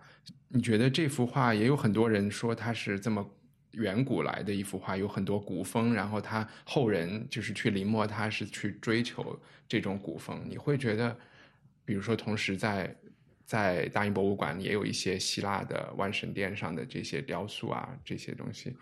[0.48, 3.26] 你觉得这幅画也有很多人说它是这么
[3.72, 10.42] 远古来的一幅画，有很多古风，然后他后人就是去临摹它，是去追求这种古风。
[10.48, 11.16] 你会觉得，
[11.84, 12.94] 比如说同时在
[13.44, 18.76] 在大英博物馆也有一些希腊的万神殿上的这些雕塑啊，这些东西。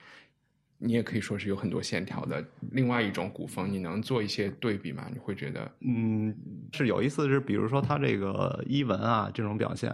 [0.81, 5.09] 你也可以说是有很多线条的另外一种古风，你能做一些对比吗？
[5.13, 6.33] 你会觉得嗯，
[6.73, 9.93] 是有意思是，比如说他这个衣纹啊这种表现，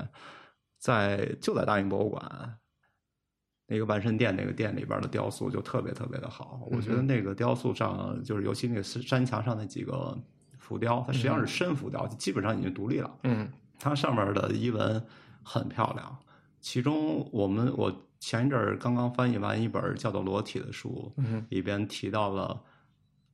[0.79, 2.59] 在就在大英博物馆
[3.75, 6.61] 那个万神殿那个殿里边的雕塑就特别特别的好。
[6.71, 10.17] 我觉得那个雕塑上，就是尤其那个山墙上那几个
[10.59, 13.19] 浮雕，它实际上是深浮雕，基本上已经独立了。
[13.25, 15.05] 嗯它上面的衣纹
[15.43, 16.17] 很漂亮，
[16.61, 22.63] 其中我们我前一阵儿刚刚翻译完一本叫做《裸体》的书，嗯里边提到了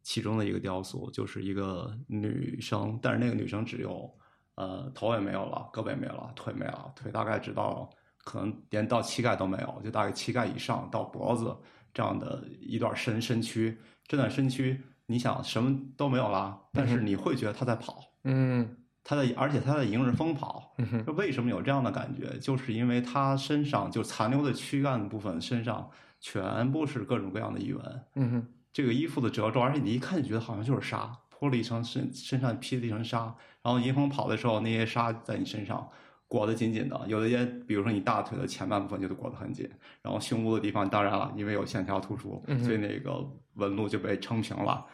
[0.03, 4.11] 其中的一个雕塑，就是一个女生，但是那个女生只有
[4.55, 7.88] 呃头也没有了，胳膊也没有了，腿没了，腿大概只到
[8.30, 11.56] 可能连到膝盖都没有，就大概膝盖以上到脖子
[11.92, 13.76] 这样的一段身身躯。
[14.06, 20.74] 这段身躯，你想什么都没有啦，但是你会觉得他在跑，嗯他在，而且他在迎着风跑。
[20.78, 22.38] 嗯哼为什么有这样的感觉？
[22.38, 25.90] 就是因为他身上就残留的躯干部分身上
[26.20, 28.04] 全部是各种各样的衣纹。
[28.14, 35.88] 嗯哼这个衣服的褶皱，而且你一看就觉得好像就是纱，脱了一层身身上披了一层纱，然后迎风跑的时候，那些纱在你身上
[36.30, 39.68] 裹得紧紧的，有的些比如说你大腿的前半部分就裹得很紧，
[40.00, 44.86] 然后胸部的地方当然了，因为有线条突出，所以那个纹路就被撑平了，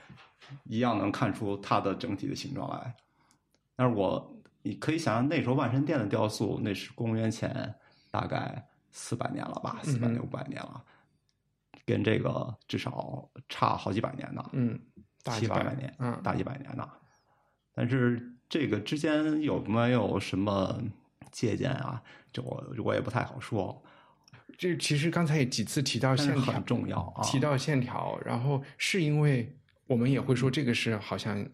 [0.64, 2.96] 一样能看出它的整体的形状来。
[3.76, 7.74] 但是我你可以想象，那时候万神殿的雕塑，那是公元前
[8.10, 10.82] 大概四百年了吧，四百年嗯五百年了，
[11.84, 14.42] 跟这个至少差好几百年呢。
[14.54, 14.80] 嗯，
[15.22, 16.88] 大几百七八百年，嗯大几百年呢。
[17.74, 20.80] 但是这个之间有没有什么
[21.30, 22.02] 借鉴啊？
[22.32, 23.82] 这我我也不太好说。
[24.58, 29.54] 这其实刚才也几次提到线条很重要啊提到线条，然后是因为
[29.86, 31.46] 我们也会说这个是好像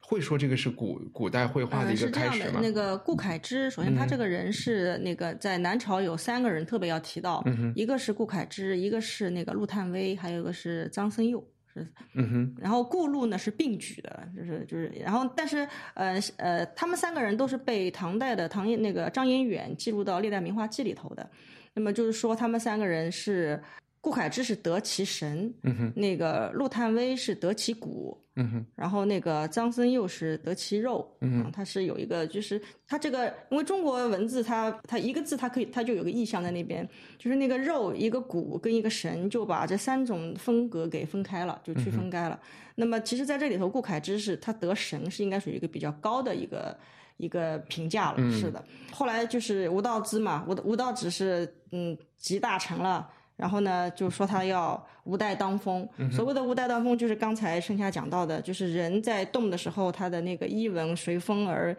[0.00, 2.60] 会说这个是古古代绘画的呃，一是这样的，个开始嘛？
[2.62, 11.42] 那个顾恺之，首先他嗯这个人是那个在南朝有三个人特别要提到，嗯一个是顾恺之，一个是那个陆探微，还有一个是张僧佑。
[11.74, 21.28] 是，嗯哼然后顾路呢是并举的，就是就是，然后但是呃呃，他们三个人都是被唐代的唐那个张彦远记录到《历代名画记》里头的。
[21.76, 23.60] 那么就是说，他们三个人是
[24.04, 36.86] 顾恺之是得其神，嗯哼那个陆探微是得其骨，嗯哼然后那个张僧佑是得其肉，嗯啊，它是有一个，就是他这个，因为中国文字它它一个字它可以它就有个意象在那边，
[37.16, 42.38] 就是那个肉一个骨跟一个神就把这三种风格给分开了，就区分开了。
[42.74, 46.76] 那么其实在这里头，顾恺之是他得神是应该属于一个比较高的一个
[47.16, 48.62] 一个评价了，是的。
[48.92, 53.08] 后来就是吴道之嘛，吴吴道子是嗯集大成了。
[53.36, 55.88] 然后呢，就说他要无带当风。
[56.10, 61.76] 所谓的无带当风，就是刚才盛夏讲到的，就是人在动的时候，他的那个衣纹随风而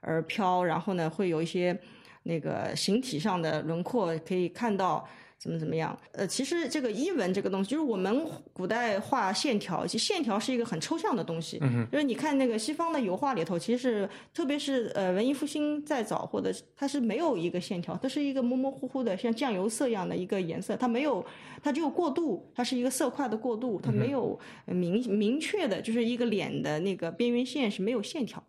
[0.00, 1.78] 而飘，然后呢，会有一些
[2.24, 5.06] 那个形体上的轮廓可以看到。
[5.38, 5.96] 怎么怎么样？
[6.12, 11.58] 呃，其实这个衣纹这个东西，就是我们古代画线条，其实线条是一个很抽象的东西。
[11.62, 21.24] 嗯就是你看那个西方的油画里头，其实是特别是呃文艺复兴再早，或者它是没有一个线条，它是一个模模糊糊的，像酱油色一样的一个颜色，它没有，
[21.62, 28.42] 它只有过渡，它是一个色块的过渡，它没有呃明明确的，就是一个脸的那个边缘线是没有线条。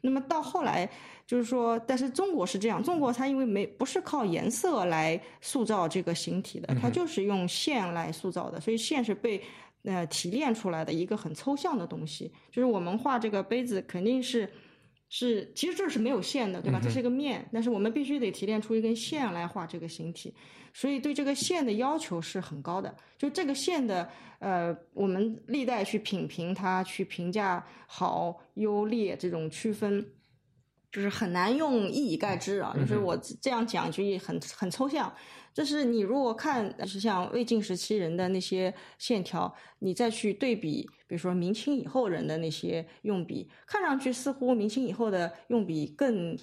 [0.00, 0.88] 那么到后来
[1.26, 9.42] 就是说，但是中国是这样，中国它因为没不是靠颜色来塑造这个形体的，它就是用线来塑造的，所以线是被
[9.84, 12.30] 呃提炼出来的一个很抽象的东西。
[12.50, 14.48] 就是我们画这个杯子肯定是
[15.10, 16.78] 是，其实这是没有线的，对吧？
[16.82, 20.34] 这是一个面，但是我们必须得提炼出一根线来画这个形体，
[20.74, 22.94] 所以对这个线的要求是很高的。
[23.16, 30.06] 就这个线的呃，我们历代去品评它，去评价好优劣这种区分。
[30.90, 35.12] 就是很难用一以概之啊，就是我这样讲就很很抽象。
[35.52, 46.38] 就是你如果看，就是像魏晋时期人的那些线条，你再去对比，比如说明清以后人的那些用笔，看上去似乎明清以后的用笔更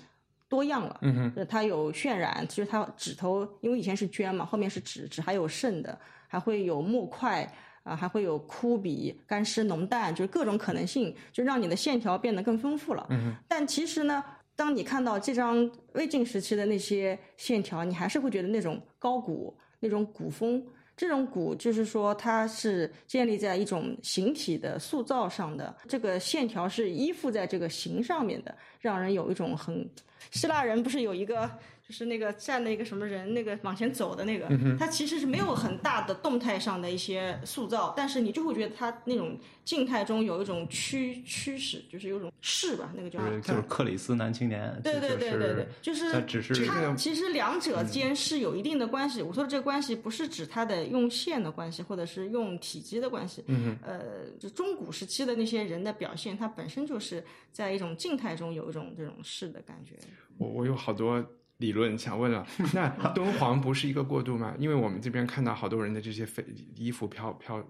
[0.50, 0.98] 多样了。
[1.02, 7.50] 嗯哼呃它有渲染，其实它指头，因为以前是绢嘛，后面是纸，纸还有渗的，还会有墨块。
[7.86, 13.06] 啊，还会有枯笔、干湿、浓淡，就是各种可能性，就让你的线条变得更丰富了。
[13.12, 14.24] 嗯但其实呢，
[14.56, 20.66] 当你看到这张魏晋时期的那些线条，你还是会觉得那种高古、那种古风。
[20.98, 29.86] 这种古就是说，它是建立在一种形体的塑造上的，这个线条是依附在这个形上面的，让人有一种很
[30.32, 31.52] 希腊人不是有一个
[31.88, 49.22] 就是那个站的一个什么人，那个往前走的那个，他其实是没有很大的动态上的一些塑造，但是你就会觉得他那种静态中有一种驱驱使，就是有一种势吧，那个叫就是就是克里斯男青年，对对对对对，就是他只是它其实两者间是有一定的关系。
[49.22, 53.44] 我说的这个关系不是指他的用线的关系，或者是用体积的关系。
[53.46, 59.92] 嗯呃，就中古时期的那些人的表现，他本身就是在一种静态中有一种这种势的感觉。
[60.38, 61.24] 我我有好多
[61.66, 62.46] 理论想问了。
[62.74, 64.54] 那敦煌不是一个过渡吗？
[64.60, 67.64] 因为我们这边看到好多人的这些飞衣服飘飘，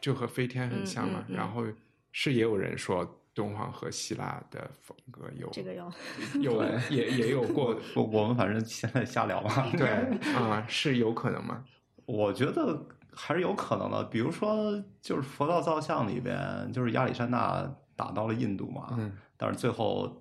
[0.00, 1.20] 就和飞天很像嘛。
[1.20, 1.64] 嗯嗯嗯然后
[2.12, 5.92] 是也有人说敦煌和希腊的风格有这个有
[6.40, 9.70] 有 也也有过我我们反正现在瞎聊嘛。
[9.78, 9.88] 对
[10.34, 11.64] 啊、是有可能吗？
[12.06, 14.02] 我觉得还是有可能的。
[14.04, 20.20] 比如说，就是佛道造像里边，就是亚历山大打到了印度嘛，嗯但是最后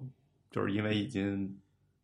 [0.51, 1.57] 就是因为已经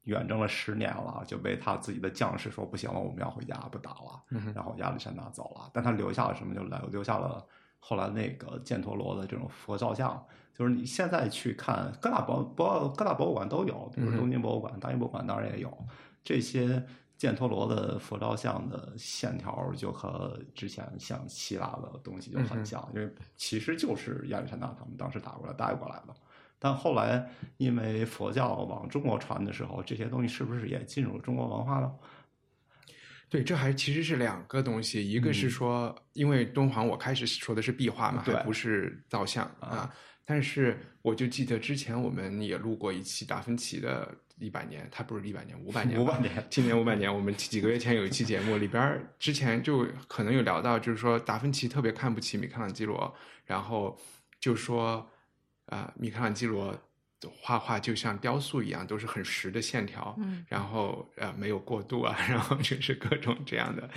[0.06, 4.24] 远征了十年了，就被他自己的将士说不行了，我们要回家，不打了。
[4.54, 6.56] 然后亚历山大走了，但他留下了什么？
[6.56, 7.46] 就来留下了
[7.80, 10.26] 后来那个犍陀罗的这种佛造像。
[10.58, 15.78] 就是你现在去看各大博博各大博物馆都有，比如东京博物馆、大英博物馆当然也有
[16.24, 16.82] 这些
[17.20, 26.16] 犍陀罗的佛造像的线条，就和之前像希腊的东西就很像，因为其实就是亚历山大他们当时打过来带过来的。
[26.66, 27.24] 但后来
[27.58, 31.96] 因为佛教往中国传的时候，这些东西是不是也进入中国文化了？
[33.30, 39.94] 对，这还其实是两个东西，一个是说，因为敦煌我开始说的是壁画嘛，还不是造像啊。
[40.26, 47.16] 但是我就记得之前我们也录过一期达芬奇的一百年，他不是一百年，五百年，五百年，今年五百年。
[47.16, 53.14] 我们几个月前有一期节目里边，之前就可能有聊到，就是说达芬奇特别看不起米开朗基罗，
[53.46, 53.96] 然后
[54.40, 55.08] 就说
[55.68, 56.78] 啊，米开朗基罗
[57.42, 63.90] 画画就像雕塑一样，都是很实的线条，嗯，然后呃没有过渡啊， 然后就是各种这样的。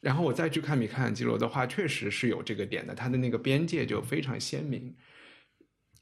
[0.00, 4.94] 然后我再去看米开朗基罗的画，确实是有这个点的，他的那个边界就非常鲜明。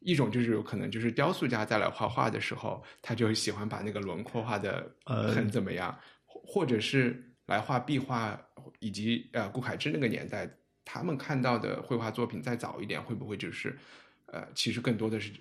[0.00, 5.94] 一种就是有可能就是雕塑家再来画画的时候，他就喜欢把那个轮廓画的很怎么样，
[6.24, 8.40] 或者是来画壁画，
[8.78, 10.48] 以及呃顾恺之那个年代，
[10.86, 13.78] 他们看到的绘画作品再早一点，会不会就是
[14.32, 15.32] 呃其实更多的是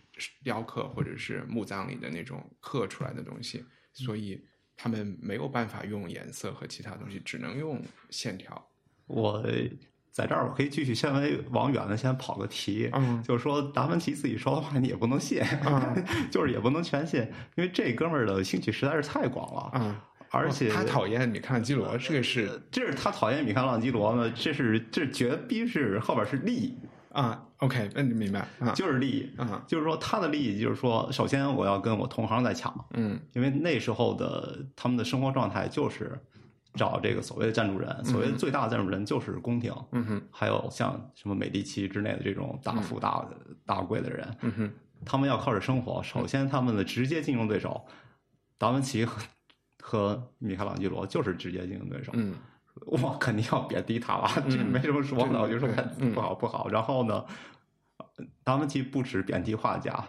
[0.44, 3.64] 雕刻或者是墓葬里的那种刻出来的东西，
[3.94, 4.44] 所以
[4.76, 8.70] 他们没有办法用颜色和其他东西，只能用线条。
[9.08, 9.44] 我。
[10.12, 15.42] 在这儿，我可以继续先微往远了先跑个题，嗯就是说达芬奇自己说的话你也不能信，
[16.32, 17.22] 就是也不能全信，
[17.56, 19.96] 因为这哥们儿的兴趣实在是太广了，嗯，
[20.32, 26.76] 而且他讨厌米开朗基罗，这个是这是他讨厌米开朗基罗呢，这是这绝逼是后边是利益
[27.12, 36.20] 啊，OK，那你明白啊，就是利益啊，就是说他的利益就是说，首先我要跟我同行在抢，嗯，因为那时候的他们的生活状态就是。
[36.76, 43.28] 找这个所谓的赞助人，所谓最大的赞助人就是宫廷，嗯哼，还有像什么美第奇之类的这种大富大
[43.66, 44.72] 大贵的人，嗯哼，
[45.04, 46.02] 他们要靠着生活。
[46.04, 47.84] 首先，他们的直接竞争对手
[48.60, 49.20] 达芬奇和
[49.82, 52.12] 和米开朗基罗就是直接竞争对手。
[52.14, 52.36] 嗯，
[52.90, 55.68] 我肯定要贬低他了，这没什么说的，我就说
[56.14, 56.68] 不好不好。
[56.70, 57.26] 然后呢，
[58.44, 60.04] 达芬奇不止贬低画家，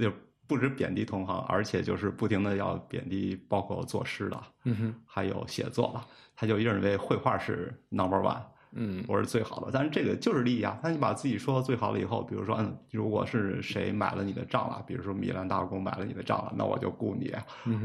[0.00, 0.12] 就。
[0.48, 6.00] 不止贬低同行，而且就是不停的要贬低，包括作诗的，嗯，还有写作的，
[6.36, 8.42] 他就认为绘画是 number one，
[8.74, 9.70] 嗯，我是最好的。
[9.72, 17.32] 但是这个就是利益啊，那你把自己说到最好了以后，比如说，嗯，如果是谁买了你的账了，比如说米兰大公买了你的账了，那我就雇你，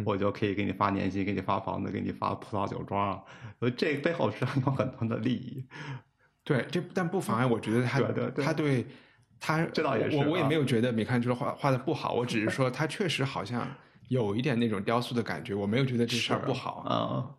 [0.05, 3.21] 我就可以给你发年薪，给你发房子，给你发葡萄酒庄，
[3.59, 5.65] 所以这背后实际上有很多的利益。
[6.43, 7.99] 对，这但不妨碍，我觉得他
[8.43, 8.85] 他对。
[9.39, 13.67] 他这倒也是，我我也没有觉得米开朗基罗画画的不好，我只是说他确实好像
[14.07, 17.29] 有一点那种雕塑的感觉，我没有觉得这事儿不好啊。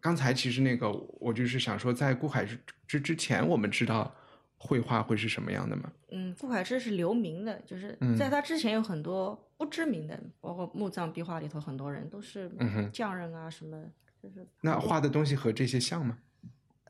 [0.00, 4.14] 刚才其实那个我就是想说，在顾恺之之之前，我们知道
[4.58, 5.92] 绘画会是什么样的吗？
[6.10, 12.50] 嗯，顾恺之是留名的，就是在他之前有很多不知名的，包括墓葬壁画里头很多人都是
[12.92, 13.82] 匠人啊什么，
[14.22, 16.18] 就是那画的东西和这些像吗？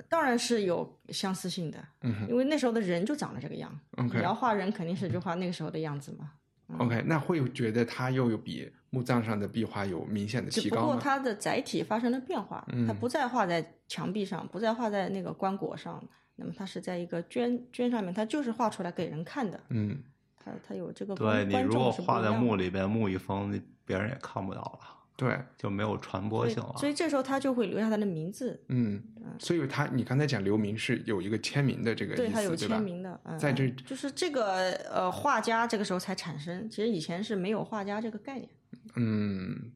[0.09, 3.77] 当然是有相似性的，嗯，因为那时候的人就长得这个样。
[3.97, 6.31] OK，你要画人，肯定是就画那个时候的样子嘛。
[6.79, 10.83] OK，那会觉得他又有比墓葬上的壁画有明显的提高吗？
[10.83, 16.03] 不过它的载体发生了变化，它不再画在墙壁上，不再画在那个棺椁上，
[16.37, 19.61] 那么它是在一个绢绢上面，它就是画出来给人看的。
[19.69, 20.03] 嗯，
[20.43, 24.81] 它它有这个对你如果画在墓里边，墓一封，别人也看不到了。
[25.19, 26.75] 对，就没有传播性了。
[26.77, 28.63] 所以这时候他就会留下他的名字。
[28.69, 29.03] 嗯，
[29.39, 33.19] 所以他你刚才讲留名是有一个签名的这个意思，对他有签名的。
[33.39, 38.47] 在这就是这个呃画家这个时候才产生，其实以前是没有画家这个概念。
[38.95, 39.73] 嗯，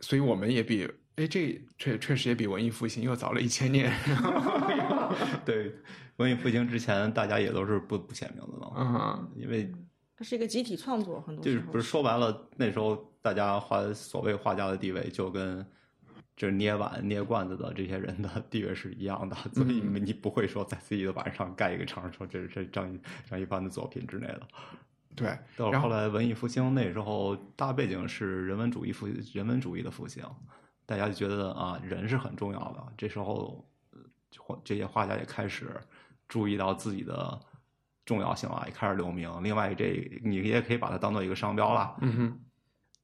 [0.00, 3.92] 所以我们也比哎这确确实也比文艺复兴又早了一千年。
[5.44, 5.74] 对，
[6.16, 8.72] 文艺复兴之前大家也都是不不写名字的嘛。
[8.76, 9.72] 嗯，因为
[10.16, 13.10] 它是一个集体创作，很多就是不是说白了那时候。
[13.24, 15.66] 大家画所谓画家的地位，就跟
[16.36, 24.46] 就是捏碗、捏罐子的这些人的地位是一样的，所以你不会说在自己的碗上盖一个章，说这是这张张一帆的作品之类的。
[25.14, 30.24] 对，到后来文艺复兴那时候，大背景是人文主义复人文主义的复兴，
[30.84, 32.92] 大家就觉得啊，人是很重要的。
[32.96, 33.64] 这时候，
[34.64, 35.70] 这些画家也开始
[36.26, 37.40] 注意到自己的
[38.04, 39.30] 重要性了，也开始留名。
[39.42, 41.96] 另外，这你也可以把它当做一个商标了。
[42.00, 42.40] 嗯哼。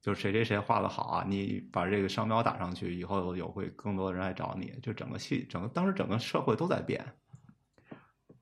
[0.01, 4.73] 就谁谁谁画的好啊，你把这个商标打上去以后，有会更多的人来找你。
[4.81, 7.05] 就整个系，整个当时整个社会都在变。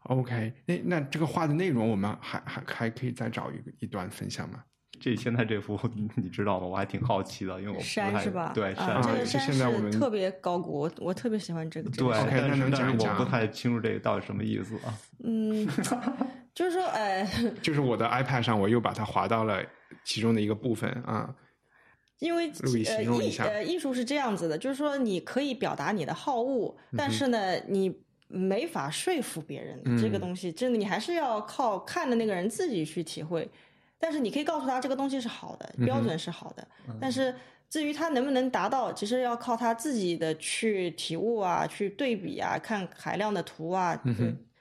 [0.03, 4.63] OK，那那这个画的内容，我们还还还可以再找一个一段分享吗？
[4.99, 5.79] 这现在这幅
[6.15, 6.67] 你知道吗？
[6.67, 8.51] 我还挺好奇的，因为我不太山是吧？
[8.53, 11.89] 对啊，山就这个山现在我们是特别高古，我我特别喜欢这个。
[11.89, 14.97] 这对但是但是我不太清楚这个到底什么意思啊？
[15.23, 15.65] 嗯，
[16.53, 17.25] 就是说，呃，
[17.61, 19.63] 就是我的 iPad 上，我又把它划到了
[20.03, 21.33] 其中的一个部分啊。
[22.19, 27.89] 因为呃艺呃艺术是这样子的，就是说你可以表达你的好恶，嗯但是呢，你
[28.29, 29.77] 没法说服别人。
[29.83, 33.49] 嗯这个东西真的，你还是要靠看的那个人自己去体会。
[34.01, 36.65] 但是你可以告诉他这个东西是好的，嗯标准是好的，
[37.01, 37.35] 但是
[37.69, 44.15] 至于他能不能达到，其实要靠他自己的去体悟啊，去对比啊，看海量的图啊，嗯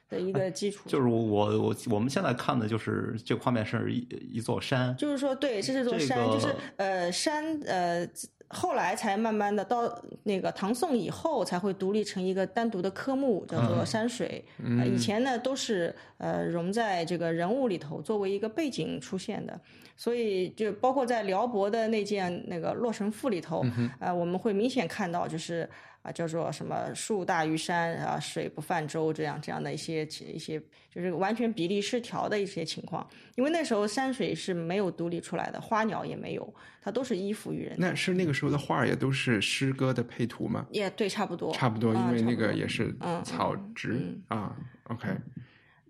[0.08, 0.88] 对的一个基础。
[0.88, 1.20] 就是我
[1.62, 3.98] 我我们现在看的就是这个画面是一
[4.32, 8.04] 一座山，就是说，对，这是座这山，就是呃山呃，
[8.48, 14.44] 后来才慢慢的到那个唐宋以后才会独立成一个单独的科目，叫做山水。
[14.78, 19.60] 呃以前呢都是呃融在这个人物里头，作为一个背景出现的。
[19.96, 23.64] 所以就包括在辽博的那件那个《洛神赋》里头，
[23.98, 25.68] 呃，我们会明显看到就是。
[26.02, 33.06] 啊，叫做什么树大于山啊，水不泛舟这样这样的一些一些，就是完全比例失调的一些情况。
[33.34, 37.88] 因为那时候山水是没有独立出来的，花鸟也没有，它都是依附于人的。
[37.88, 40.66] 那是那个时候的画儿也都是诗歌的配图吗？
[40.70, 44.56] 也对，差不多，差不多，因为那个也是嗯草植啊。
[44.84, 45.08] OK，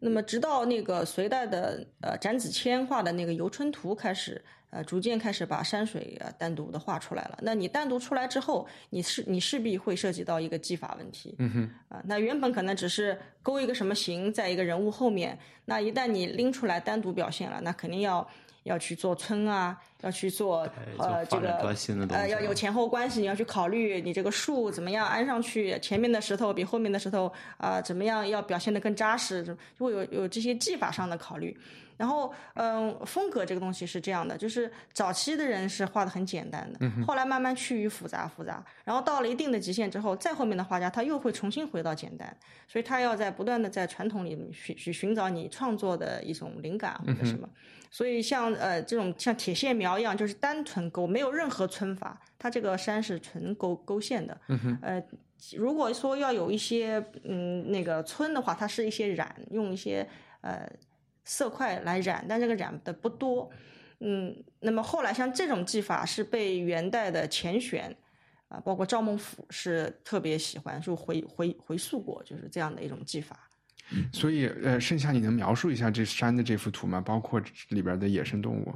[0.01, 7.39] 那么直到那个隋代的呃展子谦画的那个《游春图》开始，呃，逐渐开始把山水呃单独的画出来了。
[7.43, 11.35] 那你单独出来之后，你是你势必会涉及到一个技法问题。
[11.39, 18.29] 嗯哼，啊，那原本可能只是勾一个什么形在一个人物后面，那一旦你拎出来单独表现了，那肯定要
[18.69, 21.57] 要去做村啊，要去做呃这个
[22.11, 31.57] 呃要有前后关系，你要去考虑你这个树怎么样安上去，前面的石头比后面的石头啊、怎么样要表现的更扎实，就会有有这些技法上的考虑。
[31.99, 42.35] 然后，嗯，风格这个东西是这样的，就是早期的人是画的很简单的，后来慢慢趋于复杂复杂，然后到了一定的极限之后，再后面的画家他又会重新回到简单，
[42.69, 47.49] 所以他要在不断的在传统里面去去寻找你创作的一种灵感或者什么。
[47.91, 54.39] 所以像呃这种像铁线描一样，就是单纯勾，没有任何皴法，它这个山是纯勾勾线的。
[54.83, 55.03] 呃，
[55.57, 60.07] 如果说要有一些嗯那个皴的话，它是一些染，用一些
[60.43, 60.71] 呃
[61.29, 63.49] 色块来染，但这个染的不多。
[64.01, 67.95] 嗯，那么后来像这种技法是被元代的钱玄
[68.49, 73.39] 啊，包括赵孟俯是特别喜欢，就回回回溯过，就是这样的一种技法。
[74.13, 77.01] 所以呃，剩下你能描述一下这山的这幅图吗？
[77.01, 78.75] 包括里边的野生动物。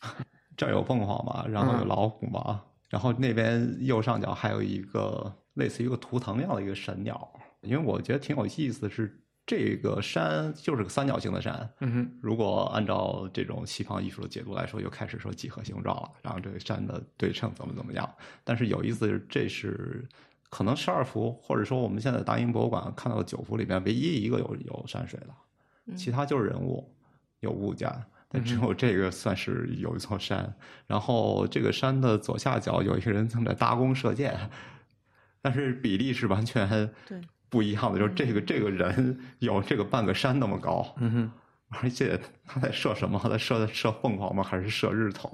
[0.56, 7.32] 这儿有凤凰嘛，然后有老虎嘛，然后那边右上角还有一个类似于一个图腾一样的一个神鸟。
[7.62, 11.68] 因为我觉得挺有意思，是这个山就是个三角形的山。
[11.80, 18.08] 嗯哼，如果按照这种西方艺术的解读来说，又开始说几何形状了，然后这个山的对称怎么怎么样。
[18.44, 20.06] 但是有意思是，这是
[20.48, 26.94] 可能十二幅，或者说我们现在大英博物馆看到的九幅里面唯一一个有有山水的，其他就是人物
[27.40, 27.90] 有物件。
[28.34, 30.54] 但只有这个算是有一座山，
[30.86, 34.34] 然后这个山的左下角有一个人正在搭弓射箭，
[35.42, 36.66] 但是比例是完全
[37.06, 37.20] 对
[37.52, 41.32] 不一样的，就是这个这个人 有这个半个山那么高，嗯哼，
[41.82, 43.20] 而且他在射什么？
[43.22, 44.42] 他在射 射凤凰吗？
[44.42, 45.30] 还是射日头？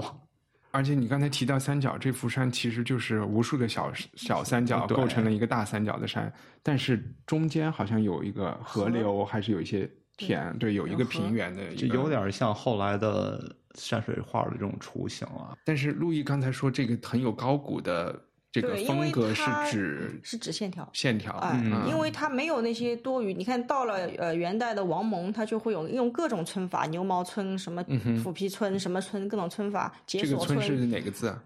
[0.73, 6.31] 而且你刚才提到三角，这幅山其实就是无数的小小三角构成了一个大三角的山，
[6.63, 15.57] 但是中间好像有一个河流，还是有一些田，对，有一个平原的就，有点像后来的山水画的这种雏形啊。
[15.65, 18.21] 但是陆毅刚才说这个很有高古的
[18.51, 20.89] 这个对因为风格是它指是指线条。
[20.93, 23.35] 线条，哎，嗯因为它没有那些多余。
[23.35, 27.85] 你看到了呃元代的王蒙，他就会有用各种皴法，牛毛皴、什么
[28.25, 31.43] 虎皮皴、什么皴，各种皴法，解这个锁村是哪个字啊？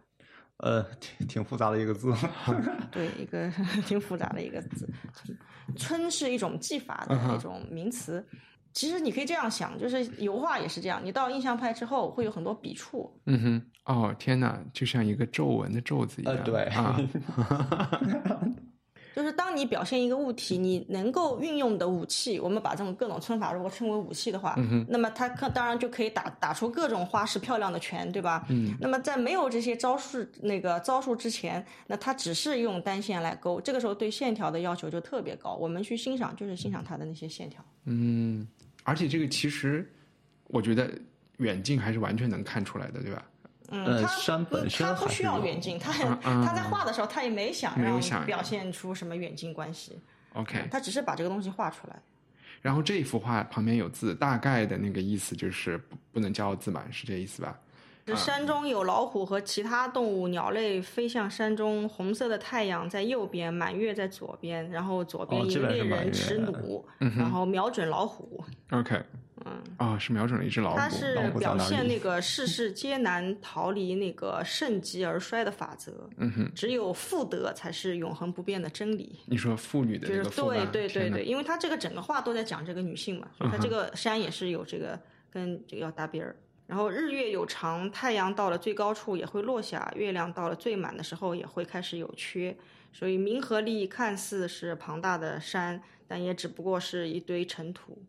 [0.59, 2.15] 呃，挺挺复杂的一个字。
[2.93, 3.51] 对，一个
[3.85, 4.89] 挺复杂的一个字。
[5.77, 8.25] 皴是一种技法的那种名词。
[8.73, 17.01] 其实你可以这样想，就是油画也是这样，你到印象派之后会有很多笔触，嗯哼，哦天哪，就像一个皱纹的皱子一样，呃对啊，
[19.15, 24.57] 就是当你表现一个物体，你能够运用的武器，我们把这种各种称法如果称为武器的话，
[24.89, 28.47] 那么它可当然就可以打打出各种花式漂亮的拳，对吧？
[28.49, 28.75] 嗯。
[28.81, 35.57] 那么在没有这些招数那个招数之前，那它只是用单线来勾，这个时候对线条的要求就特别高。
[35.57, 37.63] 我们去欣赏就是欣赏它的那些线条。
[37.85, 38.47] 嗯，
[38.85, 39.89] 而且这个其实
[40.45, 40.91] 我觉得
[41.39, 43.25] 远近还是完全能看出来的，对吧？
[43.75, 49.99] 嗯，山本身他不需要远近，他很嗯他在画的时候，他也没想让没有想表现出什么远近关系
[50.35, 51.99] ，OK，他只是把这个东西画出来。
[52.61, 57.59] 然后这一幅画旁边有字，大概的那个意思就是不不能教字嘛，是这意思吧？
[58.05, 68.43] 这山中有老虎和其他动物、鸟类飞向山中，红色的太阳在右边，满月在左边，然后左边一个猎边是满月人持弩，然后瞄准老虎。
[68.71, 69.01] OK，
[69.45, 70.77] 嗯，啊、是瞄准了一只老虎。
[70.77, 76.11] 它是表现那 个世事皆难逃离那个盛极而衰的法则。
[76.17, 79.21] 嗯哼，只有妇德才是永恒不变的真理。
[79.27, 84.99] 你说妇女的就是对对对对，因为他这个整个话都在讲这个女性嘛，所以他这个山也是有这个
[85.31, 86.35] 跟这个要搭边儿。
[86.73, 92.57] 然后日月有长，太阳到了最高处也会落下，月亮到了最满的时候也会开始有缺。
[92.95, 98.03] 所以冥河力看似是庞大的山，但也只不过是一堆尘土。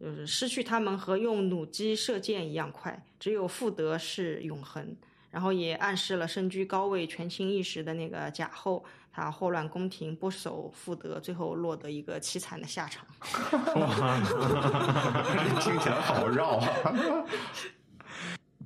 [0.00, 4.96] 就是失去它们和用弩机射箭一样快，只有妇德是永恒。
[5.30, 8.82] 然后也暗示了身居高位、权倾一时的那个贾后，
[9.12, 13.06] 她祸乱宫廷，不守妇德，最后落得一个凄惨的下场。
[15.60, 17.26] 听起来好绕啊！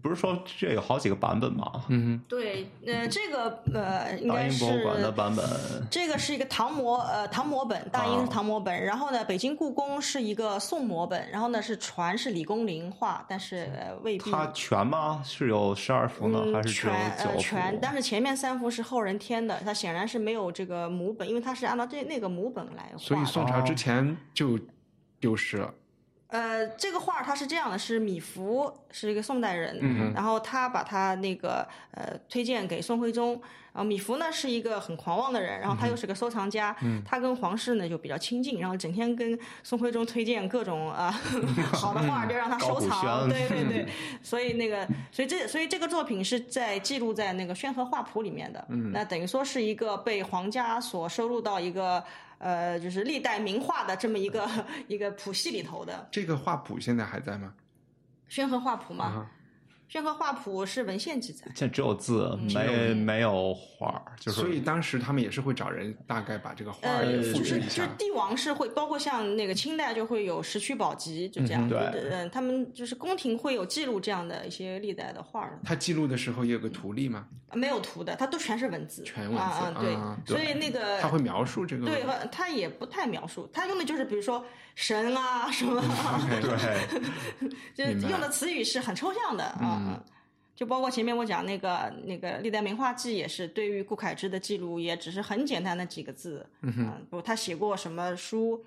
[0.05, 1.83] 不是说这有好几个版本吗？
[1.89, 5.47] 嗯对，呃，这个呃，应大该英博物馆的是版本，
[5.91, 14.31] 这个是一个唐摹呃唐摹本，大英是啊唐摹本，然后呢，北京故宫是一个宋摹本，然后呢是传是李公麟画，但是呃未必。
[14.31, 15.23] 它全吗？
[15.25, 17.39] 是有十二幅呢，嗯，还是只有九幅？
[17.39, 22.99] 全，但是前面三幅是后人添的，它显然是没有这个母本，因为它是按照这那个母本来画的。
[22.99, 24.59] 所以宋朝之前就
[25.19, 25.73] 丢失了。
[26.35, 33.41] 呃，这个画儿它是这样的，是米芾是一个宋代人，嗯然后他把他那个呃推荐给宋徽宗，
[33.72, 37.01] 然后米芾呢是一个很狂妄的人，然后他又是个收藏家，嗯。
[37.05, 41.09] 他跟皇室呢就比较亲近，然后整天跟宋徽宗推荐各种啊、
[41.72, 43.89] 好的画儿，就让他收藏，轩对对对，
[44.20, 48.91] 所以那个所以这所以这个作品是在记录在那个宣和画谱里面的，嗯。
[48.91, 52.03] 那等于说是一个被皇家所收录到一个。
[52.45, 54.47] 呃，就是历代名画的这么一个
[54.86, 57.55] 一个谱系里头的，这个画谱现在还在吗？
[58.28, 59.30] 宣和画谱嘛，啊，
[59.95, 61.47] 宣和画谱是文献记载。
[61.55, 67.76] 现在只有字，没没有画儿，就是所以当时他们也是会找人大概把这个画儿呃，也复就是制一下。
[67.76, 71.64] 就是帝王是会，包括像那个清代就会有石渠宝笈，就这样。
[71.68, 81.86] 嗯对嗯，他们就是宫廷会有记录这样的一些历代的画儿，他记录的时候也有个图例吗，没有图的，它都全是文字，全文字啊啊，对啊，所以那个他会描述这个。
[81.86, 84.45] 对，他也不太描述，他用的就是比如说
[84.75, 85.81] 神啊什么
[87.77, 89.81] 对，就用的词语是很抽象的啊。
[89.87, 90.03] 嗯
[90.55, 96.47] 就包括前面我讲那个那个《历代名画记》也是对于顾恺之的记录，也只是很简单的几个字。
[96.61, 98.64] 嗯哼，不，他写过什么书？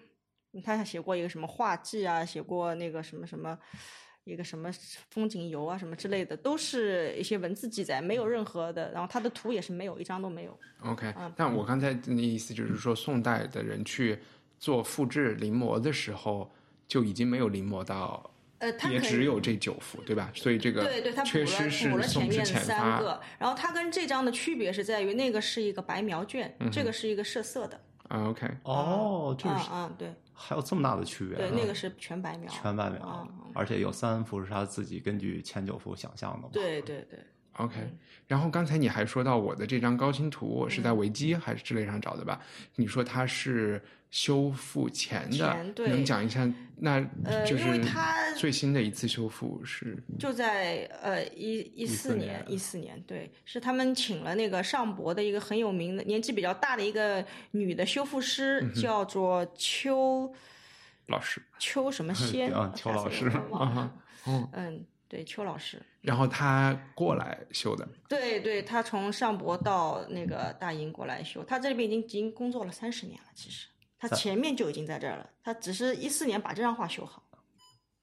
[0.66, 3.58] 他还写过一个什么画记啊，写过那个什么什么。
[4.26, 4.70] 一个什么
[5.10, 8.92] 风景游啊，什么之类的，都是一些文字记载，没有任何的。
[8.92, 10.60] 然后他的图也是没有，一张都没有。
[10.84, 14.20] OK，嗯但我刚才的意思就是说，宋代的人去
[14.58, 16.52] 做复制临摹的时候，
[16.88, 20.32] 就已经没有临摹到，呃，他也只有这九幅，对吧？
[20.34, 22.68] 所以这个对对，他补缺了失是补了前面宋之前发。
[22.68, 27.80] 三个，然后它跟这张的区别是在于那个是一个白描卷，这个是一个设色的。
[28.08, 32.50] 啊 OK，哦，这是啊啊，对还有这么大的区别啊，对，那个是全白描。
[32.50, 36.50] 全白描啊，而且有三幅是他自己根据前九幅想象的嘛。
[36.54, 37.20] 对对对，
[37.58, 37.76] OK，
[38.28, 42.40] 然后刚才你还说到我的这张高清图，我是在嗯维基还是之类上找的吧？
[42.76, 46.48] 你说它是修复前的能讲一下？
[46.80, 47.82] 那呃因就是
[48.38, 60.32] 最新的一次修复是就在呃一一四14年年一四年，对，是他们请了那个上博的一个很有名的年纪比较大的一个女的修复师，嗯叫做邱
[61.08, 63.92] 老师，邱什么 仙邱老师啊
[64.28, 65.82] 嗯，嗯，对，邱老师。
[66.02, 73.28] 然后他过来修的，对对，他从上博到那个大英过来修，他这里边已经已经工作了三十年了。
[73.36, 73.68] 其实
[74.00, 77.24] 他前面就已经在这儿了，他只是一四年把这张画修好，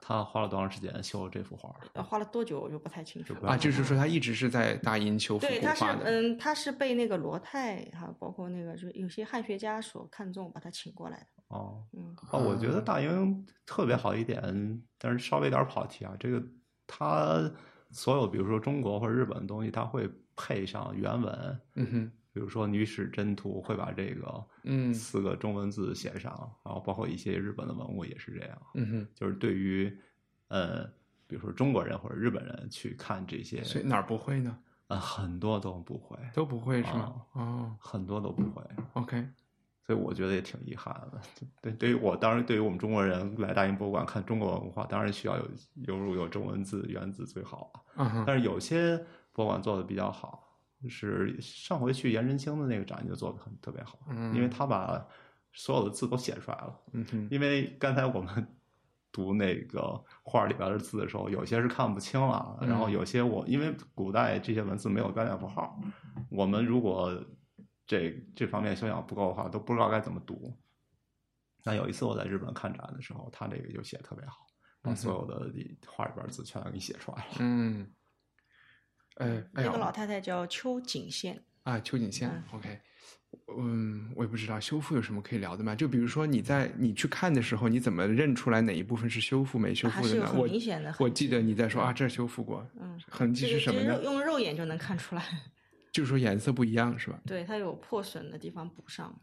[0.01, 1.75] 他花了多长时间修这幅画？
[1.95, 3.49] 呃花了多久我就不太清楚了。
[3.49, 6.05] 啊，就是说他一直是在大英修复对，他是画的。
[6.05, 11.43] 嗯，他是被那个罗泰哈包括那个就有些汉学家所看重，把他请过来的。
[11.49, 14.43] 哦，嗯，啊，我觉得大英特别好一点，
[14.99, 16.15] 但是稍微有点跑题啊。
[16.21, 16.43] 这个
[16.87, 17.51] 它
[17.91, 26.33] 所有比如说中国或者日本的东西，它会配上原文，嗯哼，比如说《女史箴图》会把这个嗯四个中文字写上，
[26.65, 28.63] 然后包括一些日本的文物也是这样。
[28.75, 29.97] 嗯哼，就是对于
[30.49, 30.85] 呃，
[31.27, 34.59] 比如说中国人或者日本人去看这些，所以哪儿不会呢？
[34.89, 37.15] 呃，很多都不会，都不会是吗？
[37.33, 38.63] 哦很多都不会。
[38.93, 39.27] ，OK，
[39.87, 41.21] 所以我觉得也挺遗憾的。
[41.61, 47.71] 对，对于我，当然对于我们中国人来大英博物馆看中国文化，当然需要有有如有中文字原字最好
[48.27, 48.97] 但是有些
[49.33, 50.49] 博物馆做的比较好，
[50.83, 55.07] 就是上回去颜真卿的那个展就做的很特别好，嗯因为他把
[55.53, 56.81] 所有的字都写出来了。
[56.93, 58.47] 嗯，因为刚才我们
[59.13, 65.79] 读那个画里边的字的时候，有些是看不清了，然后有些我因为古代这些文字没有标点符号，
[66.31, 67.17] 我们如果
[67.87, 70.57] 这这方面修养不够的话，都不知道该怎么读。
[71.63, 74.47] 那有一次我在日本看展的时候，他这个就写得特别好，
[74.83, 75.51] 把所有的
[75.87, 77.35] 画里边字全给写出来了。
[77.39, 77.91] 嗯，
[79.17, 82.81] 呃，哎呀那个老太太叫秋景宪，啊，秋景宪嗯，OK，
[83.57, 85.75] 嗯，我也不知道修复有什么可以聊的吗？
[85.75, 90.33] 就比如说你在你去看的时候，你怎么认出来哪一部分是修复没修复的呢？
[90.35, 94.03] 我很明显的痕迹我记得你在说啊，这儿修复过，嗯，痕迹是什么呢？
[94.03, 95.25] 用肉眼就能看出来，
[95.95, 99.17] 就是说颜色不一样是吧对，它有破损的地方补上。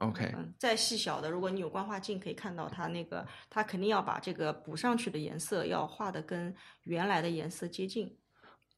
[0.00, 6.52] ？OK，嗯，再细小的，如果你有光化镜，可以看到它那个，它肯定要把这个补上去的颜色要画的跟
[6.82, 8.18] 原来的颜色接近，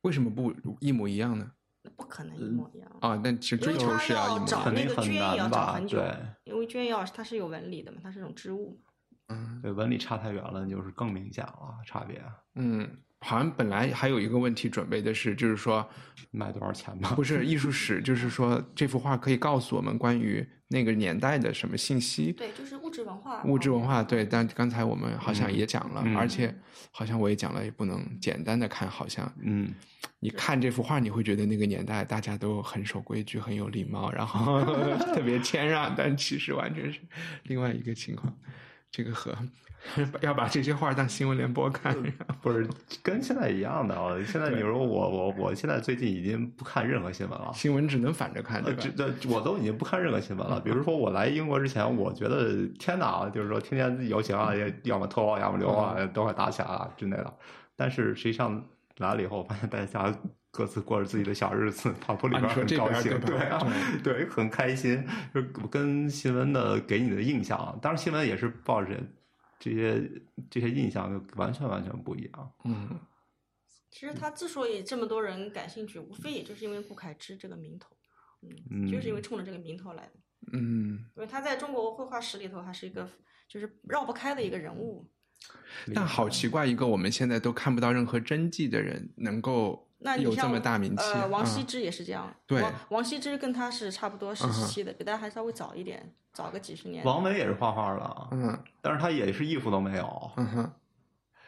[0.03, 1.51] 为什么不一模一样呢？
[1.83, 2.97] 那不可能一模一样。
[3.01, 8.79] 啊，但其实追求是一模一找样肯定很那个绢也要难吧找很久对，因为绢要它是有纹理的嘛，它是种织物。
[9.29, 12.23] 嗯对，纹理差太远了，就是更明显了差别。
[12.57, 12.89] 嗯，
[13.21, 15.87] 好像本来还有一个问题准备的是，就是说
[16.31, 17.13] 卖多少钱吧？
[17.17, 22.33] 不是艺术史， 就是说这幅画可以告诉我们关于那个年代的什么信息。
[22.33, 23.43] 对，就是物质文化。
[23.45, 26.55] 物质文化对，但刚才我们好像也讲了，嗯而且
[26.93, 29.75] 好像我也讲了，也不能简单的看，好像嗯，
[30.21, 34.63] 你看这幅画，你会觉得那个年代大家都很守规矩、很有礼貌，然后
[35.13, 37.01] 特别谦让，但其实完全是
[37.45, 38.33] 另外一个情况。
[38.91, 39.35] 这个和
[40.21, 41.95] 要把这些话当新闻联播看，
[42.43, 42.69] 不是
[43.03, 44.17] 跟现在一样的啊。
[44.27, 47.53] 现在你说我我我现在最近已经不看任何新闻了。
[47.55, 49.11] 新闻只能反着看，呃，对吧这？
[49.13, 50.61] 这我都已经不看任何新闻了。
[50.61, 54.51] 比如说我来英国之前，我觉得天哪，就是说天天游行啊，
[54.83, 57.33] 要么脱欧，要么留啊，都会打起来了之类的。
[57.77, 58.63] 但是实际上
[58.97, 60.13] 来了以后，发现大家
[60.51, 63.73] 各自过着自己的小日子，跑步里啊边很高兴，对对啊，
[64.03, 65.07] 对，很开心。
[65.35, 68.99] 就跟新闻的给你的印象，当然新闻也是抱着
[69.59, 70.11] 这些
[70.51, 72.53] 这些印象就完全完全不一样。
[72.65, 72.99] 嗯
[73.91, 77.97] 其实他之所以这么多人感兴趣，无非也就是因为顾恺之这个名头，
[78.43, 80.13] 嗯，嗯就是因为冲着这个名头来的。
[80.53, 81.07] 嗯。
[81.17, 83.09] 因为他在中国绘画史里头还是一个
[83.49, 85.11] 就是绕不开的一个人物。
[85.95, 91.03] 但好奇怪，一个我们现在都看不到任何真迹的人，能够有这那你像么大名气。
[91.15, 92.33] 呃，王羲嗯之也是这样。
[92.47, 97.05] 对王王羲之跟他是差不多时期的，比他还稍微早一点，早个几十年。
[97.05, 100.31] 王维也是画画的，嗯但是他也是艺术都没有。
[100.37, 100.73] 嗯哼，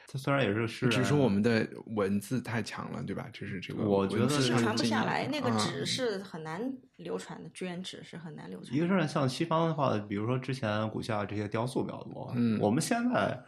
[0.09, 3.28] 他虽然也是诗人，只是我们的文字太强了，对吧？
[3.32, 8.76] 就是这个，我觉得是是传不下来，那个嗯纸是很难流传的，绢纸是很难流传的。
[8.76, 13.40] 一个是像西方的话，比如说之前古希腊这些雕塑比较多，嗯我们现在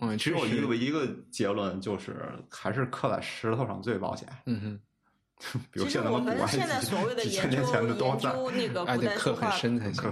[0.00, 2.16] 嗯，只有确实一个一个结论，就是
[2.50, 4.28] 还是刻在石头上最保险。
[4.46, 4.80] 嗯哼。
[5.72, 8.18] 比如其实我们现在所谓的研究的研。
[8.18, 9.58] 究那个 古代书画，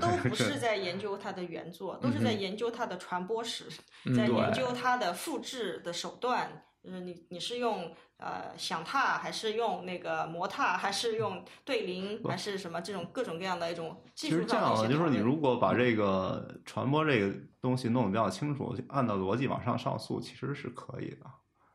[0.01, 3.65] 都 不是在研究它的原作，都是在研究它的传播史，
[4.07, 6.51] 嗯在研究它的复制的手段。
[6.85, 21.27] 嗯你你是用呃响踏，还是用那个模踏，还是用对铃，还是什么这种各种各样的一种技其实这样就是你如果把这个传播这个东西弄得比较清楚，按照逻辑往上上诉，其实是可以的。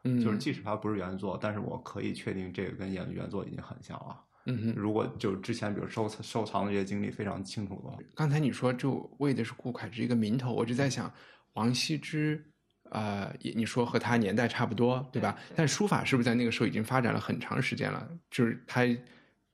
[0.05, 4.21] 嗯，就是即使它不是原作，但是我可以确定这个跟原原作已经很像了。
[4.47, 4.73] 嗯哼。
[4.75, 11.09] 如果就之前比如收藏收藏的这些经历非常清楚的话，刚才你说就为的是顾恺之一个名头，我就在想，
[11.53, 12.45] 王羲之，
[12.93, 15.35] 呃，也你说和他年代差不多，对吧？
[15.55, 18.07] 但书法是不是在那个时候已经发展了很长时间了？
[18.29, 18.85] 就是它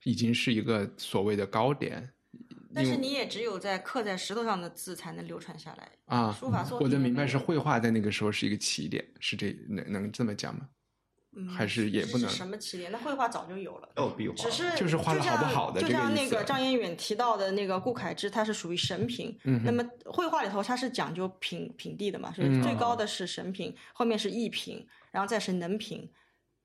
[0.04, 2.10] 已经是一个所谓的高点。
[2.76, 5.90] 但是你也只有在刻在石头上的字才能流传下来。
[6.06, 10.68] 啊，书法作我的明白是绘画在那个时候是一个起点，是这能能这么讲吗？
[11.36, 12.92] 嗯还是也不能什么起点？
[12.92, 13.90] 那绘画早就有了。
[14.36, 19.38] 只是就是画的好不好的就像那个张彦远提到的那个顾恺之，他是属于神品。
[19.44, 26.10] 嗯那么绘画里头它是讲究品品地的嘛，所嗯以最高的是神品，后面是艺品，然后再是能品。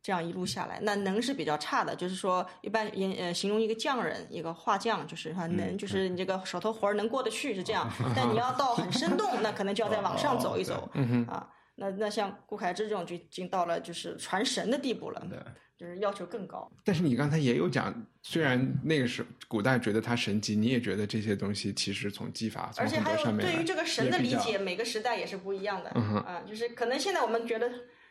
[0.03, 10.91] 这样一路下来，那能是比较差的，就是说一般也呃形容一个匠人，一个画匠，就是他能，嗯就是你这个手头活儿能过得去是这样，但你要到很生动，那可能就要再往上走一走。
[11.27, 15.39] 啊，那那像顾恺之这种就已经到了就是传神的地步了，对，
[15.77, 16.71] 就是要求更高。
[16.85, 25.91] 但是你刚才也有讲，虽然那个时候古代觉得他神级，你也觉得这些东西其实从技法，从很而且还有对于这个神的理解，每个时代也是不一样的。
[25.95, 27.69] 嗯哼啊，就是可能现在我们觉得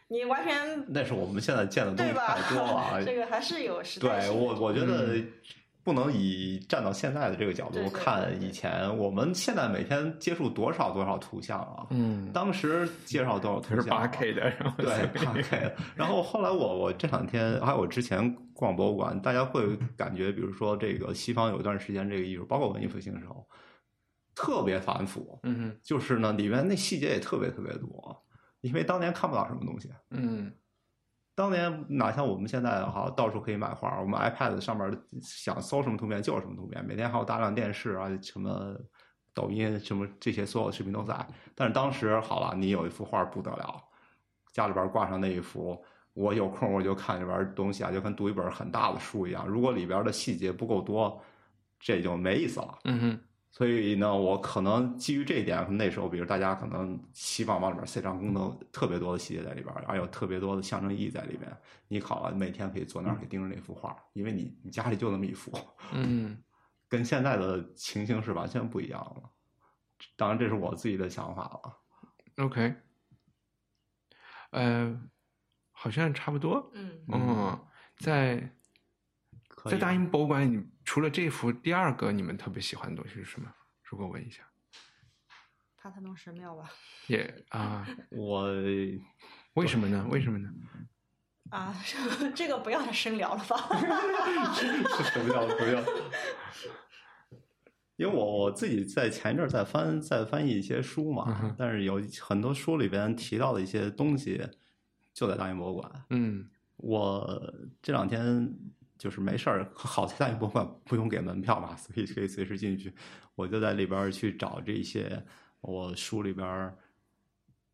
[0.09, 3.01] 你完全那是我们现在见的东西对吧太多了啊。
[3.01, 5.17] 这个还是有时代对我，我觉得
[5.83, 8.95] 不能以站到现在的这个角度看以前。
[8.97, 11.85] 我们现在每天接触多少多少图像啊？
[11.89, 14.01] 嗯，当时介绍多少图像啊？
[14.01, 15.75] 八 K 的，然后对，八 K 的。
[15.95, 23.45] 然后后来我我这两天还有我之前逛博物馆，大家会感觉，比如说这个西方有一段时间这个艺术，包括文艺复兴的时候，
[24.33, 25.39] 特别繁复。
[25.43, 28.23] 嗯哼，就是呢，里面那细节也特别特别多。
[28.61, 29.89] 因为当年看不到什么东西。
[30.11, 30.49] 嗯
[31.35, 38.75] 当年哪像我们现在哈，到处可以买画，我们 iPad 上面想搜什么图片就是什么图片，每天还有大量电视啊，什么
[39.33, 41.15] 抖音什么这些所有的视频都在。
[41.55, 43.81] 但是当时好了，你有一幅画不得了，
[44.51, 49.47] 家里边挂上那一幅，我有空我就看里边东西啊，就跟读一本很大的书一样。
[49.47, 51.19] 如果里边的细节不够多，
[51.79, 52.77] 这就没意思了。
[52.83, 53.19] 嗯哼
[53.55, 61.55] 所以呢，我可能基于这一点，那时候比如大家可能希望往里面塞上功能特别多的细节在里边，还有特别多的象征意义在里边。
[61.87, 65.55] 你考完，每天可以坐那儿可以盯着那幅画，因为你你家里就那么一幅，
[65.93, 66.35] 嗯
[66.89, 69.29] 跟现在的情形是完全不一样了。
[70.15, 72.43] 当然，这是我自己的想法了。
[72.43, 72.73] ，OK，
[74.49, 74.99] 呃，
[75.71, 76.71] 好像差不多。
[76.73, 77.65] 嗯嗯，
[77.97, 78.51] 在
[79.69, 83.51] 在大英博物馆，你除了这幅，第二个你们特别喜欢的东西是什么？
[83.83, 84.43] 如果问一下，
[85.77, 86.69] 帕特农神庙吧。
[87.07, 88.51] 也啊， 我
[89.53, 90.07] 为什么呢？
[90.09, 90.49] 为什么呢？
[91.49, 91.75] 啊，
[92.33, 93.57] 这个不要再深聊了吧。
[94.55, 95.83] 是什么叫不要？
[97.95, 104.41] 因为我我自己在前一阵儿在翻在翻译一些书嘛，嗯但是有很多书里边提到的一些东西，
[105.13, 106.05] 就在大英博物馆。
[106.09, 107.53] 嗯我
[107.83, 108.51] 这两天
[108.97, 112.93] 就是没事儿，好在大英博物馆不用给门票嘛，所以可以随时进去。
[113.35, 115.23] 我就在里边儿去找这些
[115.61, 116.77] 我书里边儿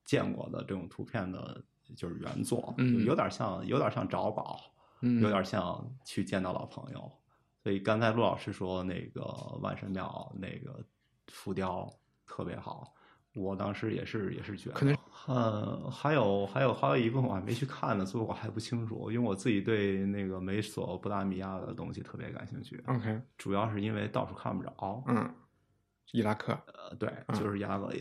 [0.05, 1.63] 见过的这种图片的，
[1.95, 2.73] 就是原作，
[3.05, 4.59] 有点像有点像找宝，
[5.01, 7.11] 嗯，有点像去见到老朋友。
[7.61, 9.21] 所以刚才陆老师说那个
[9.61, 10.83] 万神庙那个
[11.27, 11.93] 浮雕
[12.25, 12.93] 特别好，
[13.39, 14.95] 我当时也是也是觉得，可能
[15.27, 25.03] 呃，还有还有还有一部分我还没去看呢，所以我还不清楚，因为我自己对那个美索不达米亚的东西特别感兴趣，OK，主要是因为到处看不着。
[25.07, 25.29] 嗯，
[26.11, 27.93] 伊拉克，呃，对，嗯就是伊拉克，呃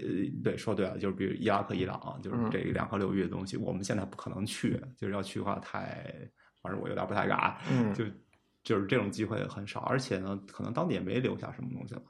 [0.43, 6.12] 对，说对了，就是比如伊拉克、伊朗，就是嗯这两河流域的东西，我们现在不可能去，就是要去的话太，
[6.62, 8.05] 反正我有点不太敢，嗯就
[8.64, 12.03] 就是这种机会很少，而且呢，可能当地也没留下什么东西了，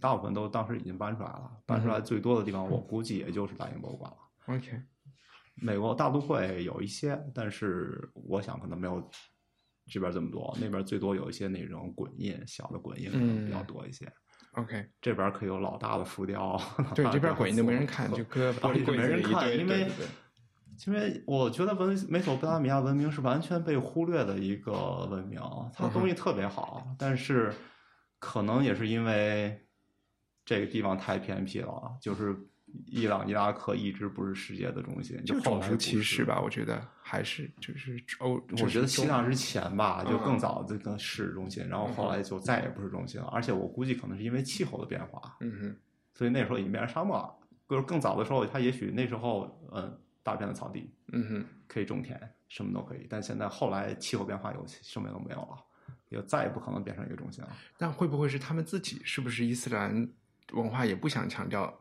[0.00, 4.16] 大部分都当时已经搬出来了，搬出来最多的地方，我估计也就是大英博物馆了。
[4.46, 4.82] OK，
[5.54, 9.10] 美国大都会有一些，但是我想可能没有
[9.86, 14.10] 这边这么多，那边最多有一些那种滚印，小的滚印可能比较多一些。
[14.52, 16.60] OK，这边可以有老大的浮雕，
[16.94, 20.06] 对， 这边滚印都没人看，就搁玻璃 柜没人看，因为对对对
[20.86, 25.40] 因为我觉得文美索不达米亚文明是完全被忽略的一个文明，
[25.72, 27.54] 它东西特别好，但是
[28.18, 29.60] 可能也是因为
[30.44, 32.36] 这个地方太偏僻了，就是
[32.86, 43.26] 伊朗、伊拉克一直不是世界的中心，就种族歧视吧，我觉得还是就是欧，我觉得西西藏之前吧，就更嗯早这个是中心，然后后来就再也不是中心了。
[43.28, 45.76] 而且我估计可能是因为气候的变化，嗯哼，
[46.14, 47.34] 所以那时候已经变成沙漠了。
[47.66, 53.06] 就是更早的时候，它也许那时候嗯大片的草地嗯哼，可以种田，什么都可以。
[53.08, 55.56] 但现在后来气候变化有什么都没有了，
[56.10, 57.50] 也再也不可能变成一个中心了。
[57.78, 59.00] 但会不会是他们自己？
[59.02, 60.06] 是不是伊斯兰
[60.52, 61.72] 文化也不想强调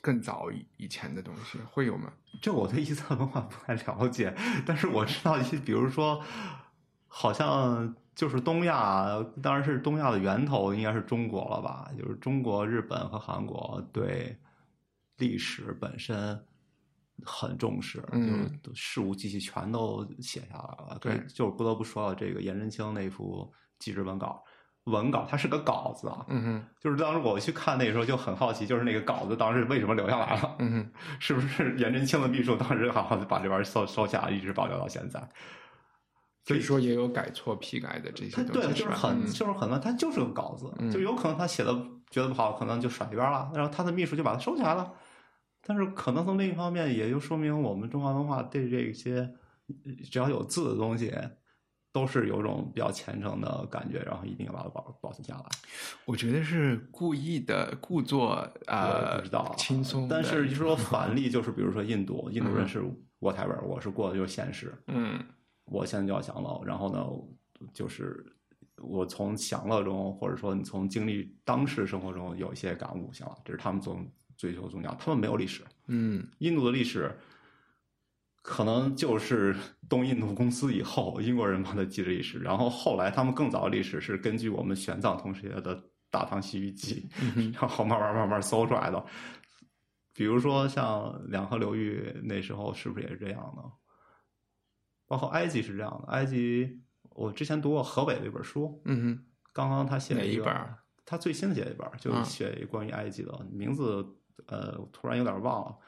[0.00, 1.58] 更早以以前的东西？
[1.70, 2.12] 会有吗？
[2.42, 4.34] 这我对伊斯兰文化不太了解，
[4.66, 6.22] 但是我知道一些，比如说，
[7.06, 9.06] 好像就是东亚，
[9.42, 11.90] 当然是东亚的源头应该是中国了吧？
[11.96, 14.36] 就是中国、日本和韩国对
[15.16, 16.44] 历史本身
[17.24, 20.98] 很重视，嗯就是事无巨细全都写下来了。
[21.00, 24.42] 对就是不得不说到这个颜真卿那幅祭侄文稿，
[24.84, 30.56] 文稿它是个稿子啊，嗯哼，就是当时我去看那时候就很好奇，就是那个稿子当时为什么留下来了？
[30.58, 35.26] 嗯哼， 是不是颜真卿的秘书当时好像把这玩意儿收收下来，一直保留到现在？
[36.46, 41.72] 所以说也有改错批改的这些他对，东西，就是很嗯就是很多，他就是个稿子，嗯就有可能他写的
[42.10, 44.92] 觉得不好，可能就甩一边了，然后他的秘书就把它收起来了。
[45.66, 49.20] 但是可能从另一方面，也就说明我们中华文化对这些
[49.66, 51.10] 呃只要有字的东西，
[51.94, 55.44] 都是有种比较虔诚的感觉，然后一定要把它保保存下来。
[56.04, 62.56] 我觉得是故意的，故作我呃不知道，轻松，但是就说反例， 就是比如说印度，印度嗯。
[62.56, 62.82] 人是
[63.20, 65.24] whatever，我是过的就是现实，嗯。
[65.66, 67.06] 我现在就要享乐，然后呢，
[67.72, 68.26] 就是
[68.78, 74.04] 我从享乐中，或者说你从经历当时生活中有一些感悟，行了，这是他们总
[74.36, 76.26] 追求宗教，他们没有历史，嗯。
[76.38, 77.16] 印度的历史
[78.46, 79.56] 可能就是
[79.88, 85.74] 东印度公司以后英国人帮他记的历史，然后后来他们更早的历史是根据我们玄奘同学的
[86.10, 87.08] 《大唐西域记
[87.58, 89.02] 》然后慢慢慢慢搜出来的。
[90.12, 93.62] 比如说像两河流域那时候是不是也是这样的？
[95.06, 99.24] 包括埃及是这样的，埃及我之前读过河北的一本书，嗯哼，
[99.54, 100.54] 刚刚他写了一本
[101.06, 104.06] 他最新写的一本，就啊写关于埃及的，名字
[104.46, 105.78] 呃突然有点忘了，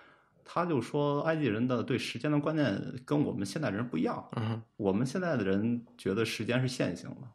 [0.48, 4.24] 他就说埃及人的对时间的观念跟我们现代人不一样。
[4.36, 7.28] 嗯我们现在的人觉得时间是线性的，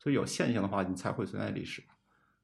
[0.00, 1.80] 所以有线性的话，你才会存在历史。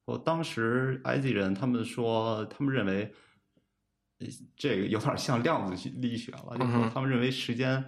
[0.04, 3.12] 我当时埃及人他们说，他们认为，
[4.20, 7.84] 呃这个有点像量子力学了，就是说他们认为时间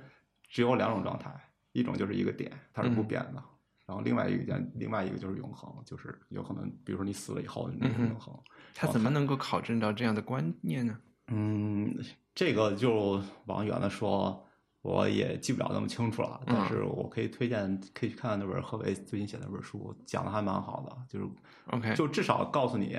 [0.48, 1.32] 只有两种状态，
[1.72, 3.42] 一种就是一个点，它是不嗯变的。
[3.86, 8.34] 然后另外一个件，另外一个就是永恒，就是有可能，比如说你死了以后，你嗯哼永恒。
[8.74, 10.98] 他怎么能够考证到这样的观念呢？
[11.28, 11.94] 嗯，
[12.34, 14.44] 这个就往远了说，
[14.82, 16.40] 我也记不了那么清楚了。
[16.46, 20.96] 但嗯是我可以推荐，可以去看看那本贺维最近写的那本书，讲的还蛮好的。
[21.08, 21.26] 就是
[21.70, 22.96] OK 就至少告诉你，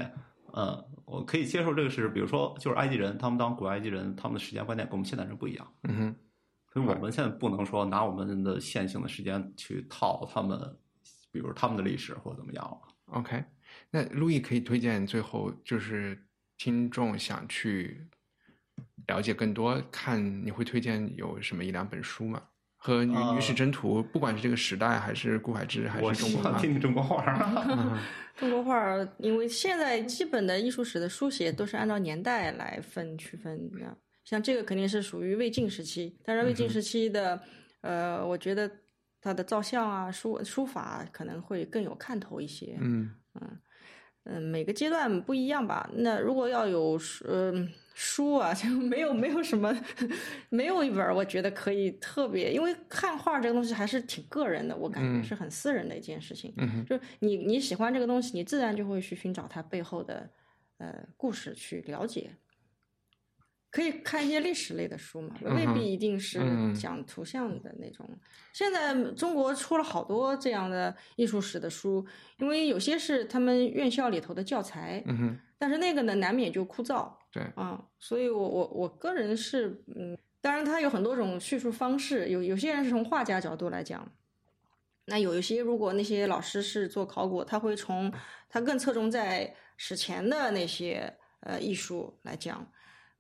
[0.54, 5.74] 嗯，我可以接受这个是，比如说，就是埃及人，他们当古埃及人，他们的时间观念跟我们现代人不一样。
[5.84, 6.16] 嗯哼，
[6.72, 10.58] 所以我们现在不能说拿我们的线性的时间去套他们，
[11.32, 12.80] 比如他们的历史或者怎么样了。
[13.08, 13.44] OK，
[13.92, 16.26] 那路易可以推荐最后就是
[16.58, 18.08] 听众想去
[19.08, 22.41] 了解更多，看你会推荐有什么一两本书吗？
[22.78, 27.24] 和女呃女史箴图，不管是这个时代，还是顾海之，还是中国画希望听听中国画。
[27.68, 27.99] 嗯
[28.38, 37.41] 中国画儿，因为现在基本的艺术史的书写都是按照年代来分区分的，像这个肯定是属于魏晋时期，但是魏晋时期的，
[37.82, 38.70] 呃，我觉得
[39.22, 42.78] 它的造像啊、书书法可能会更有看头一些。
[42.82, 43.60] 嗯嗯
[44.26, 45.89] 嗯，每个阶段不一样吧。
[45.93, 49.74] 那如果要有书，嗯、书啊， 就没有没有什么，
[50.50, 56.54] 没有一本儿我觉得可以特别，因为看画这个东西还是挺个人的，我感觉嗯是很私人的一件事情。
[56.58, 60.30] 嗯哼就是你你喜欢这个东西，你自然就会去寻找它背后的
[60.78, 62.30] 呃故事去了解。
[63.72, 68.08] 可以看一些历史类的书嘛，未必一定是嗯讲图像的那种。
[68.54, 72.06] 现在中国出了好多这样的艺术史的书，
[72.39, 84.10] 因为有些是他们院校里头的教材，嗯哼，但是那个呢难免就枯燥对，啊、所以我我我个人是嗯，当然他有很多种叙述方式，有有些人是从画家角度来讲，
[85.04, 88.10] 那有一些如果那些老师是做考古，他会从
[88.48, 92.66] 他更侧重在史前的那些呃艺术来讲。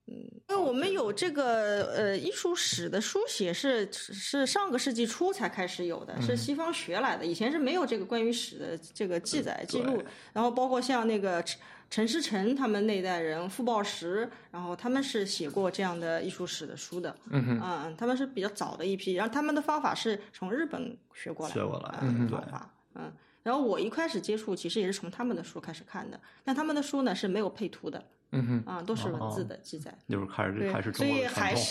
[0.07, 0.13] 嗯，
[0.49, 10.03] 因为我们有这个呃艺术史的书写是是上个世纪初才开始有的，是西方学来的，以前是没有这个关于史的这个记载记录。
[10.31, 17.15] 然后包括像那个陈陈思诚他们那代人，傅抱石，然后他们是写过这样的艺术史的书的。
[17.31, 23.11] 嗯哼，嗯，他们是比较早的一批，然后他们的方法是从日本学过来的，学过来的嗯对方法，嗯。
[23.43, 29.97] 然后我一开始接触，其实也是从他们的书开始看的，但他们的书呢是没有配图的，嗯哼，啊，都是文字哦的记载。
[30.07, 31.63] 就是还是对还是，所以中国的传还统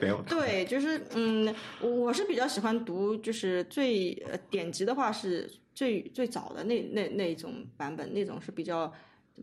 [0.00, 8.92] 没有是对，就是嗯，我我是比较喜欢读，就是最呃典籍的话是最最早的那那那种版本，那种是比较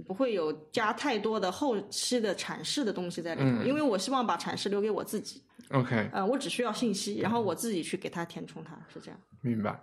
[0.06, 3.66] 不会有加太多的后期的阐释的东西在里头，嗯。
[3.68, 5.42] 因为我希望把阐释留给我自己
[5.72, 9.20] ，OK，呃，我只需要信息，然后我自己去给它填充它，是这样。
[9.42, 9.80] 明白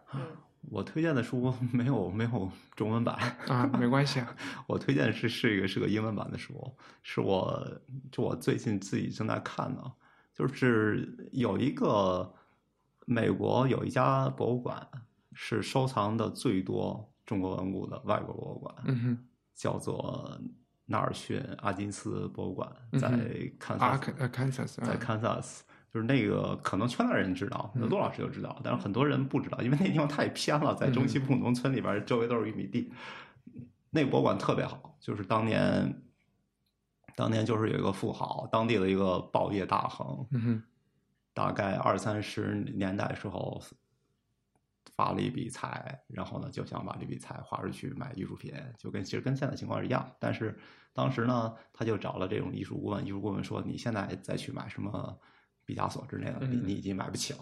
[0.71, 3.17] 我推荐的书 没有没有中文版，
[3.49, 4.37] 啊，没关系啊，
[4.67, 7.67] 我推荐的是是一个是个英文版的书，是我
[8.11, 9.93] 就我最近自己正在看的，
[10.33, 12.35] 就是有一个
[13.07, 14.87] 美国有一家博物馆
[15.33, 18.75] 是收藏的最多中国文物的外国博物馆，
[19.55, 20.39] 叫做
[20.87, 23.09] 纳尔逊阿金斯博物馆，在
[23.59, 25.61] 堪萨斯，在啊 Kansas。
[25.95, 32.93] 就是那个，可能圈内人知道，那陆老师就知道，但是很多人不知道，因为那地方太偏了，在中西部农村里边，周围都是玉米地。
[33.91, 36.03] 那个博物馆特别好，就是当年，
[37.15, 40.61] 当年就是有一个富豪，当地的一个报业大亨，嗯，
[41.33, 43.63] 大概二三十年代时候
[44.97, 50.11] 发了一笔财，然后呢就想把这笔财花出去买艺术品，就跟其实跟现在情况是一样。
[50.19, 50.59] 但是
[50.93, 55.17] 当时呢，他就找了这种艺术顾问，艺术顾问说：“你现在再去买什么
[55.65, 57.41] 毕加索之类的，你嗯你已经买不起了，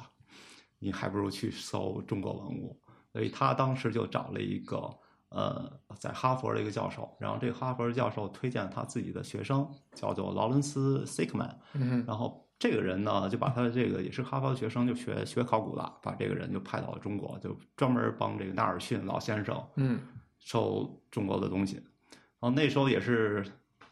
[0.79, 2.79] 你还不如去搜中国文物。”
[3.12, 4.91] 所以他当时就找了一个
[5.29, 11.59] 呃，在哈佛的一个教授，然后这个哈佛的教授推荐他自己的学生，叫做劳伦斯·塞克曼，
[12.07, 20.01] 然后这个人呢，就把他的这个也是哈佛的学生，就学学考古的，把这个人就派到了中国，就专门帮这个纳尔逊老先生嗯
[20.39, 21.77] 收中国的东西。
[21.77, 23.45] 然后那时候也是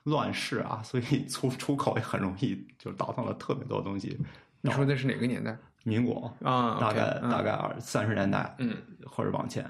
[0.05, 4.19] 乱世啊，所以 出出口也很容易，就倒腾了特别多东西。
[4.63, 6.79] 你说的是哪个年代民国啊？
[6.81, 8.77] 大概嗯大概二三十年代，嗯
[9.07, 9.65] 或者往前，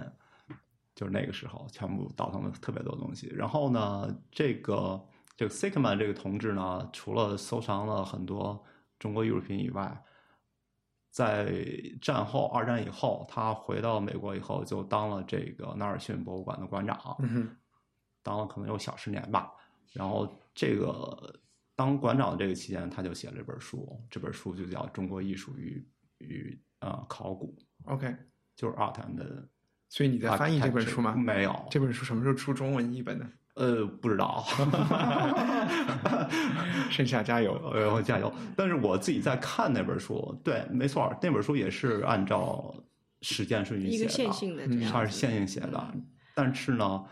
[0.94, 3.28] 就是那个时候全部倒腾了特别多东西。
[3.34, 5.00] 然后呢，这个
[5.36, 8.62] 这个 Sigman 这个同志呢，除了收藏了很多
[8.98, 10.02] 中国艺术品以外，
[11.12, 11.52] 在
[12.00, 17.56] 战后二战以后，他回到美国以后，就当了这个纳尔逊博物馆的馆长，嗯
[18.22, 19.52] 当了可能有小十年吧。
[19.92, 21.34] 然后这个
[21.74, 25.84] 当馆长的这个期间，他就写了这本书，这本书就叫《中国艺术与
[26.18, 27.56] 与呃考古》
[27.92, 28.14] ，OK，
[28.54, 29.24] 就是 Art and。
[29.92, 31.16] 所以你在翻译这本书吗？
[31.16, 33.28] 没有，这本书什么时候出中文译本呢？
[33.54, 34.44] 呃，不知道。
[36.88, 38.32] 剩下加油，呃，加油！
[38.56, 42.72] 但是我自己在看那本书，对，没错，那本书也是按照
[43.22, 45.94] 时间顺序写的，一个线性的，它是线性写的。
[46.34, 47.04] 但是呢。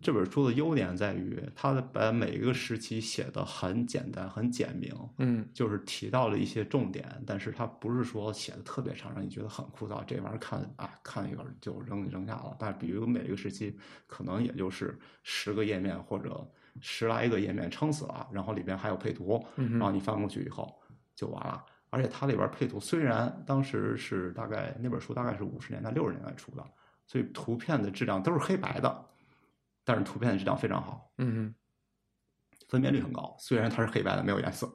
[0.00, 10.04] 这本书的优点在于，它把每一个时期写的很简单、很简明，嗯，就是提到了一些重点，但是它不是说写的特别长，让你觉得很枯燥。
[10.04, 12.56] 这玩意儿看啊，看一会儿就扔扔下了。
[12.58, 13.76] 但比如每一个时期，
[14.06, 16.48] 可能也就是十个页面或者
[16.80, 18.28] 十来个页面，撑死了。
[18.32, 20.72] 然后里边还有配图，然后你翻过去以后
[21.14, 21.64] 就完了。
[21.90, 26.62] 而且它里边配图，虽然当时是大概那本书大概是五十年代、六十年代出的，
[27.06, 29.06] 所以图片的质量都是黑白的。
[29.88, 31.54] 但是图片的质量非常好，嗯，
[32.68, 33.34] 分辨率很高。
[33.38, 34.66] 虽然它是黑白的，没有颜色，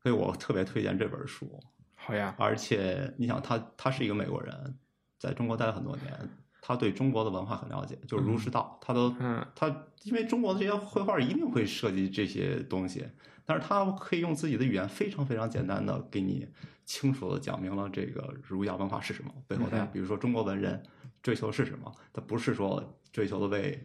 [0.00, 1.62] 所以我特别推荐这本书。
[1.94, 4.76] 好呀，而且你想，他他是一个美国人，
[5.16, 6.28] 在中国待了很多年，
[6.60, 9.68] 他对中国的文化很了解，就是儒释道，他都，嗯，他
[10.02, 13.06] 因为中国的这些绘画一定会涉及这些东西，
[13.44, 16.48] 但是他可以用自己的语言非常非常简单的给你
[16.84, 20.82] 清楚的讲明了这个儒家文化是什么，背后的，比如说中国文人。
[21.22, 21.94] 追求是什么？
[22.12, 23.80] 他不是说追求的为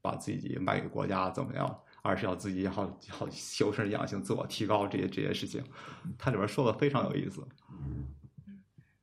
[0.00, 5.62] 把自己卖给国家怎么样，而是要自己要要修身养性、自我提高这些这些事情。
[6.18, 7.46] 它里边说的非常有意思。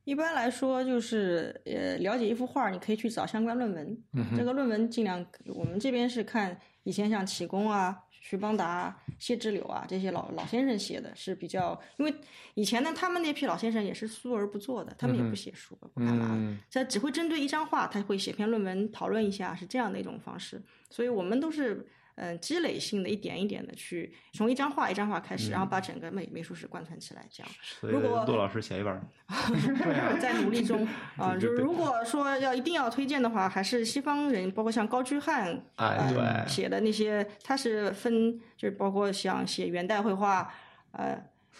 [0.06, 4.04] 一般来说，就是呃，了解一幅画，你可以去找相关论文。
[4.36, 7.96] 这个论文尽量，我们这边是看以前像启功啊。
[8.22, 12.14] 徐邦达、谢志柳啊，这些老老先生写的是比较，因为
[12.54, 20.62] 以前呢，他们那批老先生也是素而不作的，他们也不写书，不干嘛，他只会针对一张画，他会写篇论文讨论一下，是这样的一种方式。
[20.90, 21.88] 所以我们都是。
[22.22, 27.26] 嗯，积累性的一点一点的去从一张画一张画开始，然后把整个美美术史贯穿起来。
[27.32, 27.52] 这样，
[27.82, 40.54] 如果杜老师写一本， 对，在努力中 啊，就是如果说要一定要推荐的话，还是西方人，包括像高居翰，哎，对，写的那些，他是分，就是包括像写元代绘画，
[40.92, 41.18] 呃。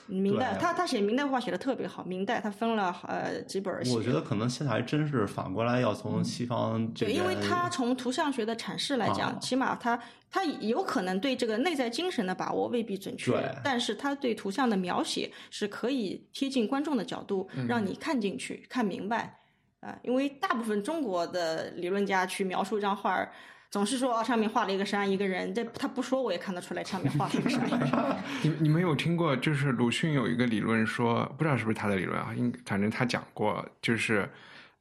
[0.08, 2.04] 明代，他他写明代画写的特别好。
[2.04, 3.74] 明代他分了呃几本。
[3.94, 13.34] 我觉得可能现在还真是反过来要从西方这对，因为他从图像学的阐释来讲，起码他他有可能对这个内在精神的把握未必准确，
[13.64, 19.38] 但是他对图像的描写是可以贴近观众的角度，让你看进去、看明白
[19.80, 19.98] 啊。
[20.04, 23.32] 因为大部分中国的理论家去描述一张画儿。
[23.72, 25.54] 总是说啊，上面画了一个山，一个人。
[25.54, 27.62] 这他不说，我也看得出来上面画了一个山。
[28.42, 29.36] 你你们有听过？
[29.36, 32.34] 就是鲁迅有一个理论说，不知道是不是他的理论啊？
[32.36, 34.28] 应反正他讲过，就是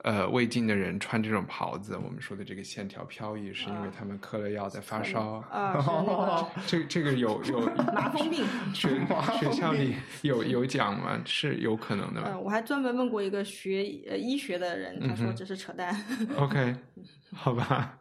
[0.04, 5.44] 呃，魏晋的人穿这种袍子，我们说的这个线条飘逸，是因为他们嗑了药在发烧。
[5.50, 7.60] 啊， 这这个有有
[7.92, 8.46] 麻风病。
[8.72, 8.88] 学
[9.38, 11.20] 学校里有有讲吗？
[11.26, 12.22] 是有可能的。
[12.24, 15.94] 嗯，我还专门问过一个学呃医学的人，他说这是扯淡。
[16.38, 16.74] OK，
[17.34, 17.97] 好吧。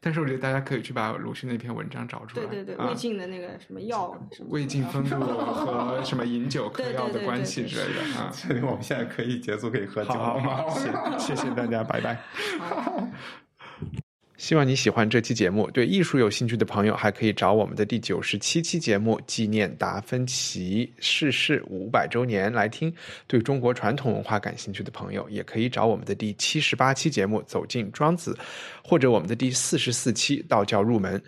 [0.00, 2.46] 但是我觉得大家可以去把鲁迅那篇文章找出来。
[2.46, 4.16] 对对对，魏晋的那个什么药，
[4.48, 8.30] 魏晋风度 和什么饮酒嗑药的关系之类的啊。
[8.32, 10.10] 所以我们现在可以结束，可以喝酒。
[10.10, 10.64] 好，吗，
[11.18, 12.18] 谢谢大家，拜拜。
[14.38, 15.68] 希望你喜欢这期节目。
[15.72, 22.90] 对艺术有兴趣的朋友，还可以找我们的第九十七期节目纪念达芬奇逝世五百周年来听。
[23.26, 28.38] 对中国传统文化感兴趣的朋友，也可以找我们的第七十八期节目走进庄子，
[28.82, 31.20] 或者我们的第四十四期道教入门。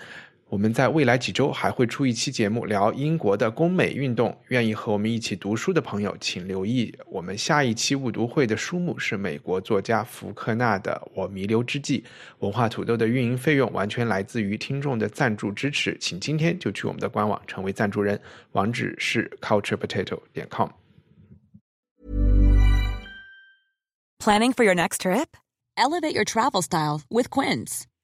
[0.50, 4.36] 我们在未来几周还会出一期节目，聊英国的工美运动。
[4.48, 12.00] 愿意和我们一起读书的朋友，请留意我们下一期误读会的书目是美国作家福克纳的《我弥留之际》。
[12.40, 18.20] 文化土豆的运营费用完全来自于听众的赞助支持，请今天就去我们的官网成为赞助人，
[18.50, 20.70] 网址是 culturepotato 点 com。
[24.18, 25.36] Planning for your next trip?
[25.76, 27.84] Elevate your travel style with Quince.